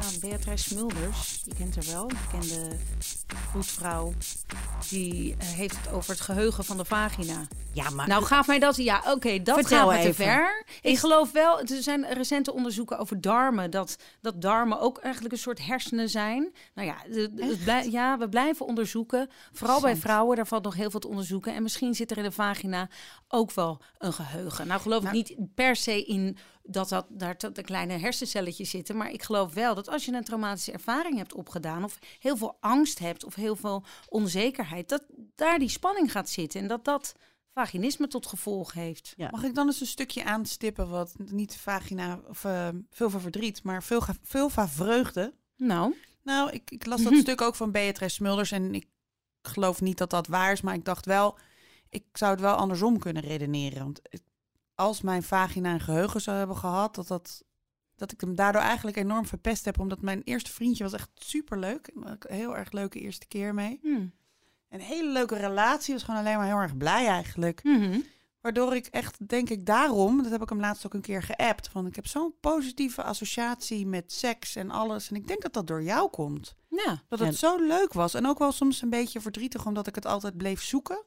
[0.00, 2.76] Nou, Beatrice Smulders, je kent haar wel, bekende
[3.52, 4.12] voetvrouw.
[4.88, 7.46] Die eh, heeft het over het geheugen van de vagina.
[7.72, 8.76] Ja, maar Nou, gaaf mij dat.
[8.76, 10.64] Ja, oké, dat Vertel gaat me te ver.
[10.80, 13.70] Ik geloof wel, er zijn recente onderzoeken over darmen.
[13.70, 16.52] Dat, dat darmen ook eigenlijk een soort hersenen zijn.
[16.74, 16.96] Nou ja,
[17.64, 19.28] blij- ja we blijven onderzoeken.
[19.52, 21.54] Vooral bij vrouwen, daar valt nog heel veel te onderzoeken.
[21.54, 22.88] En misschien zit er in de vagina
[23.28, 24.66] ook wel een geheugen.
[24.66, 25.16] Nou, geloof Nou.
[25.18, 28.96] ik niet per se in dat, dat daar de kleine hersencelletjes zitten.
[28.96, 31.84] Maar ik geloof wel dat als je een traumatische ervaring hebt opgedaan...
[31.84, 34.88] of heel veel angst hebt of heel veel onzekerheid...
[34.88, 35.02] dat
[35.34, 36.60] daar die spanning gaat zitten.
[36.60, 37.14] En dat dat
[37.54, 39.14] vaginisme tot gevolg heeft.
[39.16, 39.28] Ja.
[39.30, 43.62] Mag ik dan eens een stukje aanstippen wat niet vagina of eh veel van verdriet,
[43.62, 45.34] maar veel, veel van vreugde?
[45.56, 48.86] Nou, Nou, ik, ik las dat stuk ook van Beatrice Smulders en ik
[49.42, 51.38] geloof niet dat dat waar is, maar ik dacht wel,
[51.88, 53.82] ik zou het wel andersom kunnen redeneren.
[53.82, 54.00] Want
[54.74, 57.44] als mijn vagina een geheugen zou hebben gehad, dat, dat,
[58.02, 61.90] dat ik hem daardoor eigenlijk enorm verpest heb, omdat mijn eerste vriendje was echt superleuk.
[61.94, 63.78] Een heel erg leuke eerste keer mee.
[63.82, 64.12] hmm.
[64.70, 67.64] Een hele leuke relatie, was gewoon alleen maar heel erg blij eigenlijk.
[67.64, 68.00] Mhm.
[68.40, 71.68] Waardoor ik echt, denk ik daarom, dat heb ik hem laatst ook een keer geappt,
[71.68, 75.10] van ik heb zo'n positieve associatie met seks en alles.
[75.10, 76.54] En ik denk dat dat door jou komt.
[76.68, 77.34] ja, Dat het Ja.
[77.48, 78.14] zo leuk was.
[78.14, 81.04] En ook wel soms een beetje verdrietig, omdat ik het altijd bleef zoeken.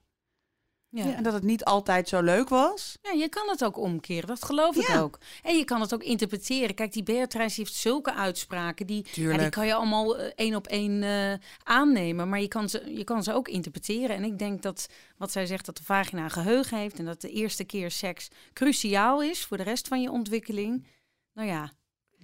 [1.03, 1.15] Ja.
[1.15, 2.97] En dat het niet altijd zo leuk was.
[3.01, 4.99] Ja, je kan het ook omkeren, dat geloof ik Ja.
[4.99, 5.19] ook.
[5.43, 6.75] En je kan het ook interpreteren.
[6.75, 10.67] Kijk, die Beatrice heeft zulke uitspraken, die, ja, die kan je allemaal eh, één op
[10.67, 12.29] één eh, aannemen.
[12.29, 14.15] Maar je kan, ze, je kan ze ook interpreteren.
[14.15, 16.99] En ik denk dat wat zij zegt, dat de vagina geheugen heeft...
[16.99, 20.85] en dat de eerste keer seks cruciaal is voor de rest van je ontwikkeling.
[21.33, 21.71] Nou ja,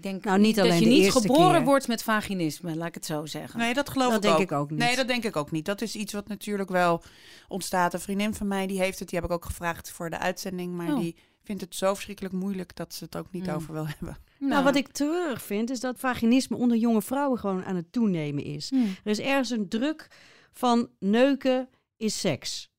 [0.03, 1.63] denk Nou, niet dat alleen je de niet eerste geboren keer.
[1.65, 3.59] wordt met vaginisme, laat ik het zo zeggen.
[3.59, 4.41] Nee, dat geloof Dat ik denk ook.
[4.41, 4.79] ik ook niet.
[4.79, 5.65] Nee, dat denk ik ook niet.
[5.65, 7.03] Dat is iets wat natuurlijk wel
[7.47, 7.93] ontstaat.
[7.93, 9.09] Een vriendin van mij, die heeft het.
[9.09, 10.73] Die heb ik ook gevraagd voor de uitzending.
[10.75, 10.99] Maar Oh.
[10.99, 13.53] die vindt het zo verschrikkelijk moeilijk dat ze het ook niet Mm.
[13.53, 14.17] over wil hebben.
[14.39, 18.43] Nou, wat ik treurig vind, is dat vaginisme onder jonge vrouwen gewoon aan het toenemen
[18.43, 18.69] is.
[18.69, 18.95] Hmm.
[19.03, 20.07] Er is ergens een druk
[20.53, 22.69] van neuken is seks.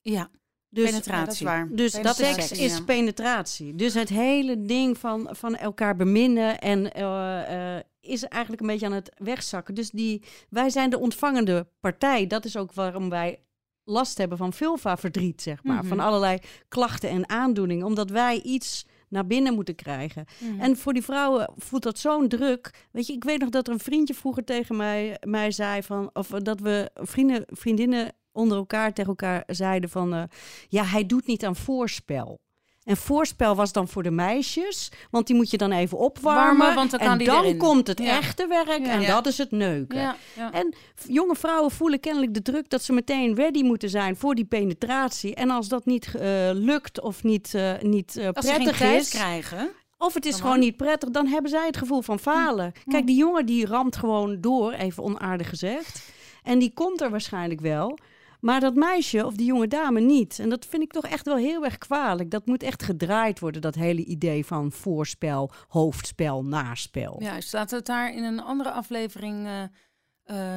[0.00, 0.30] Ja,
[0.74, 1.24] Dus, Penetratie.
[1.24, 1.68] Dat is waar.
[1.70, 2.64] dus dat seks ja.
[2.64, 3.74] is penetratie.
[3.74, 8.86] Dus het hele ding van, van elkaar beminnen en eh, eh, is eigenlijk een beetje
[8.86, 9.74] aan het wegzakken.
[9.74, 12.26] Dus die, wij zijn de ontvangende partij.
[12.26, 13.38] Dat is ook waarom wij
[13.84, 15.78] last hebben van vulva-verdriet, zeg maar.
[15.78, 15.86] Mhm.
[15.86, 17.86] Van allerlei klachten en aandoeningen.
[17.86, 20.24] Omdat wij iets naar binnen moeten krijgen.
[20.58, 22.86] En voor die vrouwen voelt dat zo'n druk.
[22.90, 26.10] Weet je, ik weet nog dat er een vriendje vroeger tegen mij, mij zei van,
[26.12, 30.22] of dat we vrienden, vriendinnen onder elkaar tegen elkaar zeiden van, eh,
[30.68, 32.38] ja, hij doet niet aan voorspel.
[32.84, 36.44] En voorspel was dan voor de meisjes, want die moet je dan even opwarmen.
[36.44, 37.56] Warmen, want dan kan en die dan erin.
[37.56, 38.16] komt het Ja.
[38.18, 38.92] echte werk Ja.
[38.92, 39.06] en Ja.
[39.06, 40.16] dat is het neuken.
[40.52, 40.74] En
[41.06, 45.34] jonge vrouwen voelen kennelijk de druk dat ze meteen ready moeten zijn voor die penetratie.
[45.34, 49.70] En als dat niet eh, lukt of niet, eh, niet prettig is, krijgen...
[49.98, 52.72] of het is gewoon niet prettig, dan hebben zij het gevoel van falen.
[52.86, 56.12] Kijk, die jongen die ramt gewoon door, even onaardig gezegd.
[56.42, 57.98] En die komt er waarschijnlijk wel.
[58.44, 60.38] Maar dat meisje of die jonge dame niet.
[60.38, 62.30] En dat vind ik toch echt wel heel erg kwalijk.
[62.30, 67.16] Dat moet echt gedraaid worden, dat hele idee van voorspel, hoofdspel, naspel.
[67.22, 69.62] Juist, laten we het daar in een andere aflevering eh,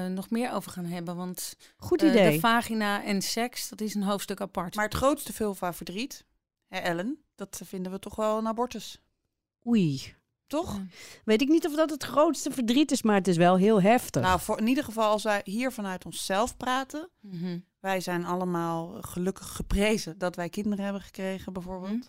[0.06, 1.15] eh, nog meer over gaan hebben.
[1.15, 2.32] Want Goed eh, idee.
[2.32, 4.76] de vagina en seks, dat is een hoofdstuk apart.
[4.76, 6.26] Maar het grootste vulva verdriet,
[6.67, 9.02] hè, Ellen, dat vinden we toch wel een abortus.
[9.67, 10.15] Oei.
[10.47, 10.76] Toch?
[10.76, 10.86] Ja.
[11.26, 14.21] Weet ik niet of dat het grootste verdriet is, maar het is wel heel heftig.
[14.21, 17.10] Nou, voor, in ieder geval als wij hier vanuit onszelf praten.
[17.19, 17.58] Mhm.
[17.79, 21.91] Wij zijn allemaal gelukkig geprezen dat wij kinderen hebben gekregen, bijvoorbeeld.
[21.91, 22.01] Mhm.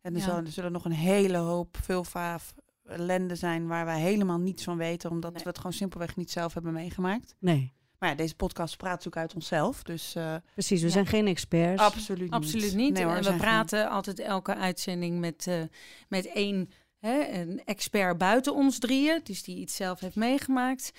[0.00, 0.24] En er, Ja.
[0.24, 2.38] zullen, er zullen nog een hele hoop vulva
[2.84, 5.42] ellende zijn waar wij helemaal niets van weten, omdat Nee.
[5.42, 7.34] we het gewoon simpelweg niet zelf hebben meegemaakt.
[7.38, 10.80] nee, Maar ja, deze podcast praat natuurlijk uit onszelf, dus eh, precies.
[10.80, 10.92] We Ja.
[10.92, 11.82] zijn geen experts.
[11.82, 12.30] absoluut niet.
[12.32, 12.92] Absoluut niet.
[12.92, 15.62] Nee, hoor, en we geen- praten altijd elke uitzending met, eh,
[16.08, 19.20] met één hè, een expert buiten ons drieën.
[19.22, 20.92] Dus die iets zelf heeft meegemaakt.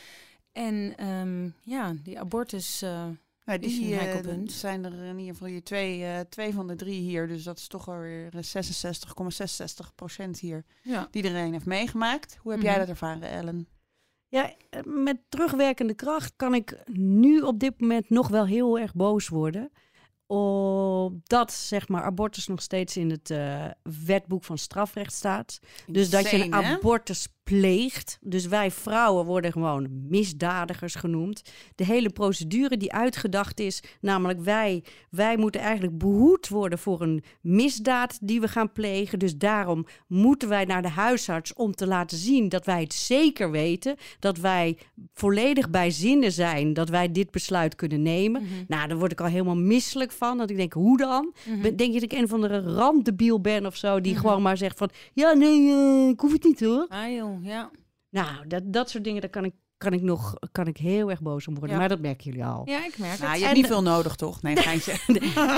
[0.52, 2.82] En ehm, ja, die abortus...
[2.82, 3.08] eh,
[3.58, 4.52] Die eh, punt.
[4.52, 7.28] zijn er in ieder geval hier twee, eh, twee van de drie hier.
[7.28, 11.08] Dus dat is toch alweer eh, 66,66 procent hier ja.
[11.12, 12.38] die iedereen heeft meegemaakt.
[12.42, 12.70] Hoe heb Mhm.
[12.70, 13.68] jij dat ervaren, Ellen?
[14.28, 18.94] Ja, eh, met terugwerkende kracht kan ik nu op dit moment nog wel heel erg
[18.94, 19.72] boos worden.
[20.28, 23.66] Omdat zeg maar, abortus nog steeds in het eh,
[24.06, 25.60] wetboek van strafrecht staat.
[25.88, 28.18] Dus dat je een abortus pleegt.
[28.22, 31.42] Dus wij vrouwen worden gewoon misdadigers genoemd.
[31.76, 37.24] De hele procedure die uitgedacht is, namelijk wij, wij moeten eigenlijk behoed worden voor een
[37.42, 39.20] misdaad die we gaan plegen.
[39.20, 43.52] Dus daarom moeten wij naar de huisarts om te laten zien dat wij het zeker
[43.52, 43.96] weten.
[44.20, 44.78] Dat wij
[45.14, 48.42] volledig bij zinnen zijn dat wij dit besluit kunnen nemen.
[48.42, 48.52] Mhm.
[48.68, 50.38] Nou, daar word ik al helemaal misselijk van.
[50.38, 51.34] Dat ik denk, hoe dan?
[51.48, 51.62] Mhm.
[51.62, 54.22] Denk je dat ik een van de randdebiel ben of zo, die Mhm.
[54.22, 56.86] gewoon maar zegt van, ja, nee, eh, ik hoef het niet hoor.
[56.90, 57.70] Ah joh, ja.
[58.10, 61.22] Nou, dat, dat soort dingen, daar kan ik, kan ik nog kan ik heel erg
[61.22, 61.72] boos om worden.
[61.72, 61.78] Ja.
[61.80, 62.62] Maar dat merken jullie al.
[62.66, 63.40] Ja, ik merk Nou, het.
[63.40, 64.42] je hebt En- niet veel nodig, toch?
[64.42, 64.92] Nee, geintje.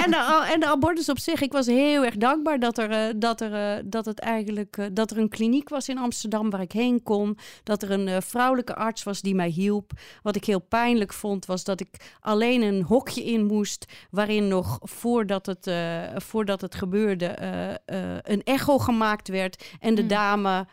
[0.04, 3.14] en, de, en de abortus op zich, ik was heel erg dankbaar dat er, eh,
[3.16, 6.62] dat er, eh, dat het eigenlijk, eh, dat er een kliniek was in Amsterdam waar
[6.62, 7.38] ik heen kon.
[7.64, 9.92] Dat er een eh, vrouwelijke arts was die mij hielp.
[10.22, 13.86] Wat ik heel pijnlijk vond, was dat ik alleen een hokje in moest.
[14.10, 19.64] waarin nog voordat het, eh, voordat het gebeurde eh, eh, een echo gemaakt werd.
[19.80, 20.08] En de Mm.
[20.08, 20.68] dame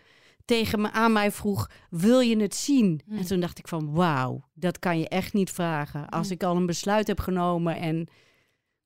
[0.48, 3.00] tegen me aan mij vroeg: Wil je het zien?
[3.06, 3.18] Mm.
[3.18, 6.08] En toen dacht ik van wauw, dat kan je echt niet vragen.
[6.08, 6.32] Als Mm.
[6.32, 8.08] ik al een besluit heb genomen en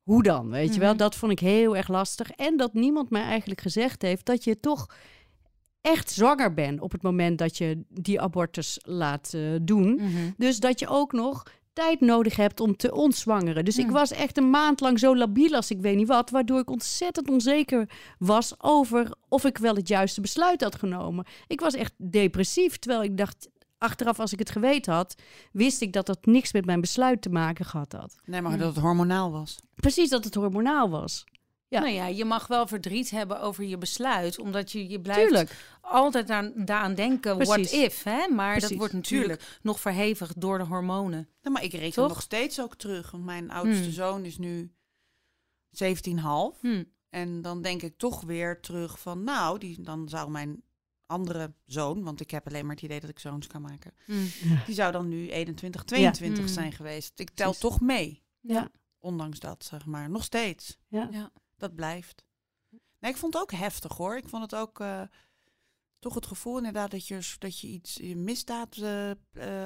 [0.02, 0.50] hoe dan?
[0.50, 0.98] Weet je wel, Mhm.
[0.98, 2.30] dat vond ik heel erg lastig.
[2.30, 4.86] En dat niemand mij eigenlijk gezegd heeft dat je toch
[5.80, 9.94] echt zwanger bent op het moment dat je die abortus laat eh, doen.
[9.94, 10.30] Mhm.
[10.36, 11.42] Dus dat je ook nog
[11.72, 13.64] tijd nodig hebt om te ontzwangeren.
[13.64, 13.92] Dus ik Hmm.
[13.92, 17.30] was echt een maand lang zo labiel als ik weet niet wat, waardoor ik ontzettend
[17.30, 21.26] onzeker was over of ik wel het juiste besluit had genomen.
[21.46, 23.48] Ik was echt depressief, terwijl ik dacht,
[23.78, 25.14] achteraf als ik het geweten had,
[25.52, 28.16] wist ik dat dat niks met mijn besluit te maken gehad had.
[28.24, 29.58] Nee, maar dat het hormonaal was.
[29.74, 31.24] Precies dat het hormonaal was.
[31.72, 31.80] Ja.
[31.80, 35.56] Nou ja, je mag wel verdriet hebben over je besluit, omdat je, je blijft Tuurlijk.
[35.80, 37.54] altijd aan, daaraan denken, Precies.
[37.70, 38.28] what if, hè?
[38.28, 41.28] Maar dat wordt natuurlijk nog verhevigd door de hormonen.
[41.42, 43.10] Nou, maar ik reken nog steeds ook terug.
[43.10, 43.92] Want mijn oudste Hmm.
[43.92, 44.72] zoon is nu
[45.70, 46.60] 17,5.
[46.60, 46.84] Hm.
[47.10, 50.62] En dan denk ik toch weer terug van, nou, die, dan zou mijn
[51.06, 54.12] andere zoon, want ik heb alleen maar het idee dat ik zoons kan maken, Hm.
[54.66, 56.52] die zou dan nu 21, 22 Hmm.
[56.52, 57.20] zijn geweest.
[57.20, 57.60] Ik tel Precies.
[57.70, 58.70] toch mee, Ja.
[58.98, 60.10] ondanks dat, zeg maar.
[60.10, 60.78] Nog steeds.
[60.88, 61.30] Ja.
[61.62, 62.24] Dat blijft.
[62.98, 64.16] Nee, ik vond het ook heftig hoor.
[64.16, 65.02] Ik vond het ook eh,
[65.98, 69.16] toch het gevoel inderdaad dat je, dat je iets, je misdaad eh, eh,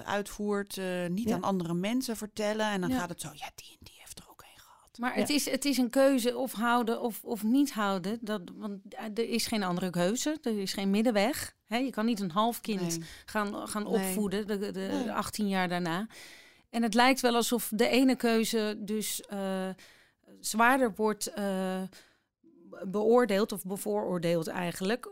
[0.05, 1.35] uitvoert, eh, niet Ja.
[1.35, 2.67] aan andere mensen vertellen.
[2.71, 2.99] En dan Ja.
[2.99, 4.99] gaat het zo, ja, die en die heeft er ook een gehad.
[4.99, 5.21] Maar Ja.
[5.21, 8.19] het, is, het is een keuze of houden of, of niet houden.
[8.21, 8.81] Dat, want
[9.15, 10.39] er is geen andere keuze.
[10.43, 11.55] Er is geen middenweg.
[11.65, 13.09] Hè, je kan niet een half kind Nee.
[13.25, 13.93] gaan, gaan Nee.
[13.93, 15.13] opvoeden de, de Nee.
[15.13, 16.07] 18 jaar daarna.
[16.71, 19.69] En het lijkt wel alsof de ene keuze dus eh,
[20.41, 21.83] zwaarder wordt eh,
[22.85, 25.09] beoordeeld of bevooroordeeld eigenlijk.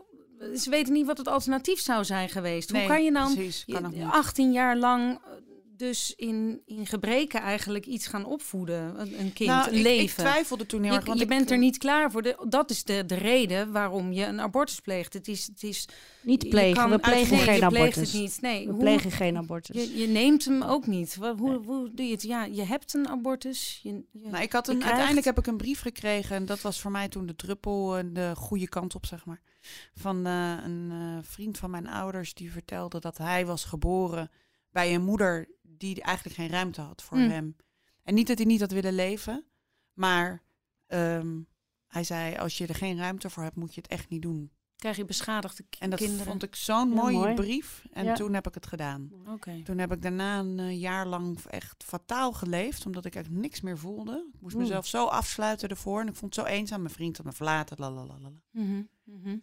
[0.55, 2.71] Ze weten niet wat het alternatief zou zijn geweest.
[2.71, 4.11] Nee, Hoe kan je dan precies, kan ook je- niet.
[4.11, 5.31] 18 jaar lang eh,
[5.77, 8.99] dus in, in gebreken eigenlijk iets gaan opvoeden?
[8.99, 10.17] Een, een kind, Nou, een ik, ik leven.
[10.23, 10.99] twijfelde toen heel erg.
[11.01, 12.21] Je, Want je ik- bent er niet klaar voor.
[12.21, 15.13] De, dat is de, de reden waarom je een abortus pleegt.
[15.13, 15.87] Het is, het is,
[16.21, 18.11] Niet plegen, kan we plegen geen je pleegt abortus.
[18.11, 18.41] het niet.
[18.41, 19.75] Nee, We hoe- plegen geen abortus.
[19.75, 21.15] Je, je neemt hem ook niet.
[21.15, 22.21] Hoe, hoe doe je het?
[22.23, 23.79] Ja, je hebt een abortus.
[23.83, 26.35] Je, je- Nou, ik had je een, krijgt- uiteindelijk heb ik een brief gekregen.
[26.35, 29.41] En dat was voor mij toen de druppel eh, de goede kant op, zeg maar.
[29.95, 34.31] Van eh, een eh, vriend van mijn ouders die vertelde dat hij was geboren
[34.75, 37.29] bij een moeder die eigenlijk geen ruimte had voor Mm.
[37.29, 37.55] hem.
[38.03, 39.45] En niet dat hij niet had willen leven,
[39.93, 40.43] maar
[40.87, 41.39] ehm,
[41.87, 44.51] hij zei: Als je er geen ruimte voor hebt, moet je het echt niet doen.
[44.75, 46.25] krijg je beschadigde En dat kinderen.
[46.25, 47.33] vond ik zo'n Ja, mooie mooi.
[47.33, 47.85] brief.
[47.91, 48.13] En Ja.
[48.13, 49.11] toen heb ik het gedaan.
[49.27, 49.61] Oké.
[49.63, 53.61] Toen heb ik daarna een eh, jaar lang echt fataal geleefd, omdat ik echt niks
[53.61, 54.29] meer voelde.
[54.33, 56.81] Ik moest mezelf zo afsluiten ervoor en ik vond het zo eenzaam.
[56.81, 58.31] Mijn vriend had me verlaten, lalalala.
[58.51, 59.37] Mhm, mhm.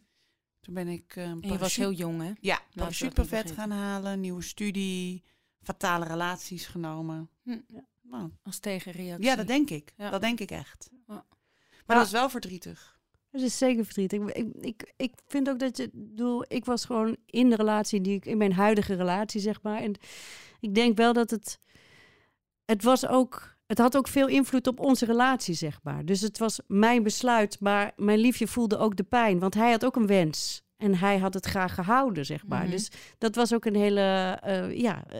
[0.62, 2.32] Toen ben ik eh, een je was heel jong, hè?
[2.40, 3.54] ja, vergeten.
[3.54, 5.22] gaan halen, nieuwe studie,
[5.62, 7.30] fatale relaties genomen.
[7.42, 7.58] Hm.
[7.68, 7.84] Ja.
[8.02, 9.24] Nou, Als tegenreactie.
[9.24, 9.92] ja, dat denk ik.
[9.96, 10.10] Ja.
[10.10, 10.88] Dat denk ik echt.
[10.90, 11.14] Ja.
[11.14, 11.24] Maar
[11.86, 11.94] Ja.
[11.94, 13.00] dat is wel verdrietig.
[13.30, 14.20] Dat is zeker verdrietig.
[14.20, 18.00] Ik, ik, ik, ik vind ook dat je, bedoel, ik was gewoon in de relatie
[18.00, 19.80] die ik, in mijn huidige relatie, zeg maar.
[19.80, 19.94] En
[20.60, 21.58] ik denk wel dat het,
[22.64, 26.04] het was ook, het had ook veel invloed op onze relatie, zeg maar.
[26.04, 29.84] Dus het was mijn besluit, maar mijn liefje voelde ook de pijn, want hij had
[29.84, 30.62] ook een wens.
[30.76, 32.62] En hij had het graag gehouden, zeg maar.
[32.62, 32.70] Mhm.
[32.70, 35.18] Dus dat was ook een hele, eh, ja, eh,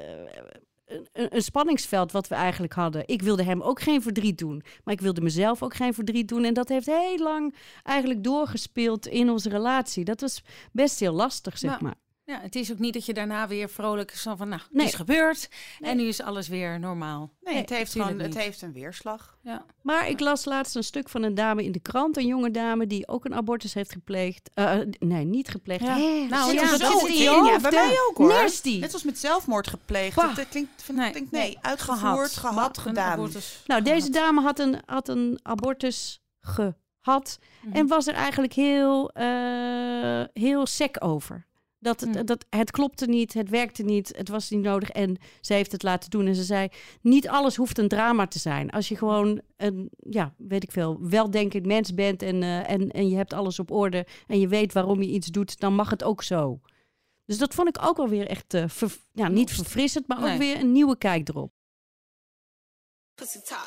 [0.87, 3.03] een, een- een spanningsveld wat we eigenlijk hadden.
[3.07, 6.45] Ik wilde hem ook geen verdriet doen, maar ik wilde mezelf ook geen verdriet doen.
[6.45, 10.05] En dat heeft heel lang eigenlijk doorgespeeld in onze relatie.
[10.05, 10.43] Dat was
[10.73, 11.95] best heel lastig, zeg Maar- maar.
[12.25, 14.83] Ja, het is ook niet dat je daarna weer vrolijk is van, nou, Nee.
[14.85, 15.49] het is gebeurd
[15.79, 15.91] Nee.
[15.91, 17.19] en nu is alles weer normaal.
[17.41, 19.39] Nee, Nee, het heeft gewoon, het heeft een weerslag.
[19.43, 19.65] Ja.
[19.83, 22.87] Maar ik las laatst een stuk van een dame in de krant, een jonge dame
[22.87, 24.51] die ook een abortus heeft gepleegd.
[24.55, 25.83] Eh, nee, niet gepleegd.
[25.85, 25.97] Ja.
[26.29, 28.29] Nou, ja, dat zo zit in ja, bij mij ook hoor.
[28.29, 28.79] Nasty.
[28.79, 30.17] Net als met zelfmoord gepleegd.
[30.17, 30.37] Bah.
[30.37, 31.59] Dat klinkt, van, Nee, denk, nee, nee.
[31.61, 33.13] uitgevoerd, gehad, gedaan.
[33.13, 37.77] abortus Nou, deze dame had een, had een abortus gehad Mhm.
[37.77, 41.47] en was er eigenlijk heel, eh, heel sec over.
[41.83, 42.25] Dat het, Mhm.
[42.25, 44.89] dat, het klopte niet, het werkte niet, het was niet nodig.
[44.91, 46.27] En ze heeft het laten doen.
[46.27, 46.69] En ze zei,
[47.01, 48.71] niet alles hoeft een drama te zijn.
[48.71, 52.23] Als je gewoon een, ja, weet ik veel, weldenkend mens bent...
[52.23, 55.27] En, eh, en, en je hebt alles op orde en je weet waarom je iets
[55.27, 55.61] doet...
[55.61, 56.61] dan mag het ook zo.
[57.25, 60.07] Dus dat vond ik ook wel weer echt, eh, ver- ja, niet verfrissend...
[60.09, 60.33] maar Nee.
[60.33, 61.53] ook weer een nieuwe kijk erop.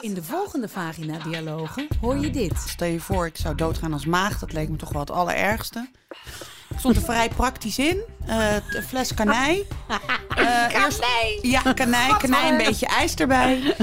[0.01, 2.57] In de volgende Vagina-dialogen hoor je dit.
[2.57, 4.39] Stel je voor, ik zou doodgaan als maagd.
[4.39, 5.89] Dat leek me toch wel het allerergste.
[6.77, 7.97] Stond er vrij praktisch in.
[8.25, 9.65] Eh, een fles kanij.
[10.35, 11.03] Eh, eerst-
[11.41, 12.13] Ja, kanij.
[12.17, 13.75] Kanij, een beetje ijs erbij.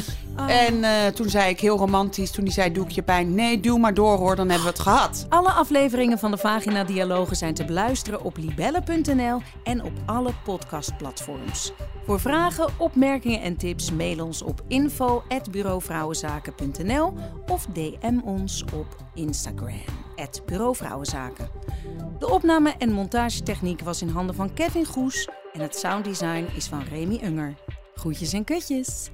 [0.47, 3.35] En eh, toen zei ik heel romantisch, toen die zei, doe ik je pijn?
[3.35, 5.27] Nee, duw maar door hoor, dan hebben we het gehad.
[5.29, 11.73] Alle afleveringen van de Vagina Dialogen zijn te beluisteren op libelle.nl en op alle podcastplatforms.
[12.07, 17.13] Voor vragen, opmerkingen en tips mail ons op info@bureauvrouwenzaken.nl
[17.47, 19.81] of DM ons op Instagram
[20.47, 21.49] @bureauvrouwenzaken.
[22.19, 26.83] De opname en montagetechniek was in handen van Kevin Goes en het sounddesign is van
[26.83, 27.55] Remy Unger.
[27.95, 29.11] Groetjes en kutjes.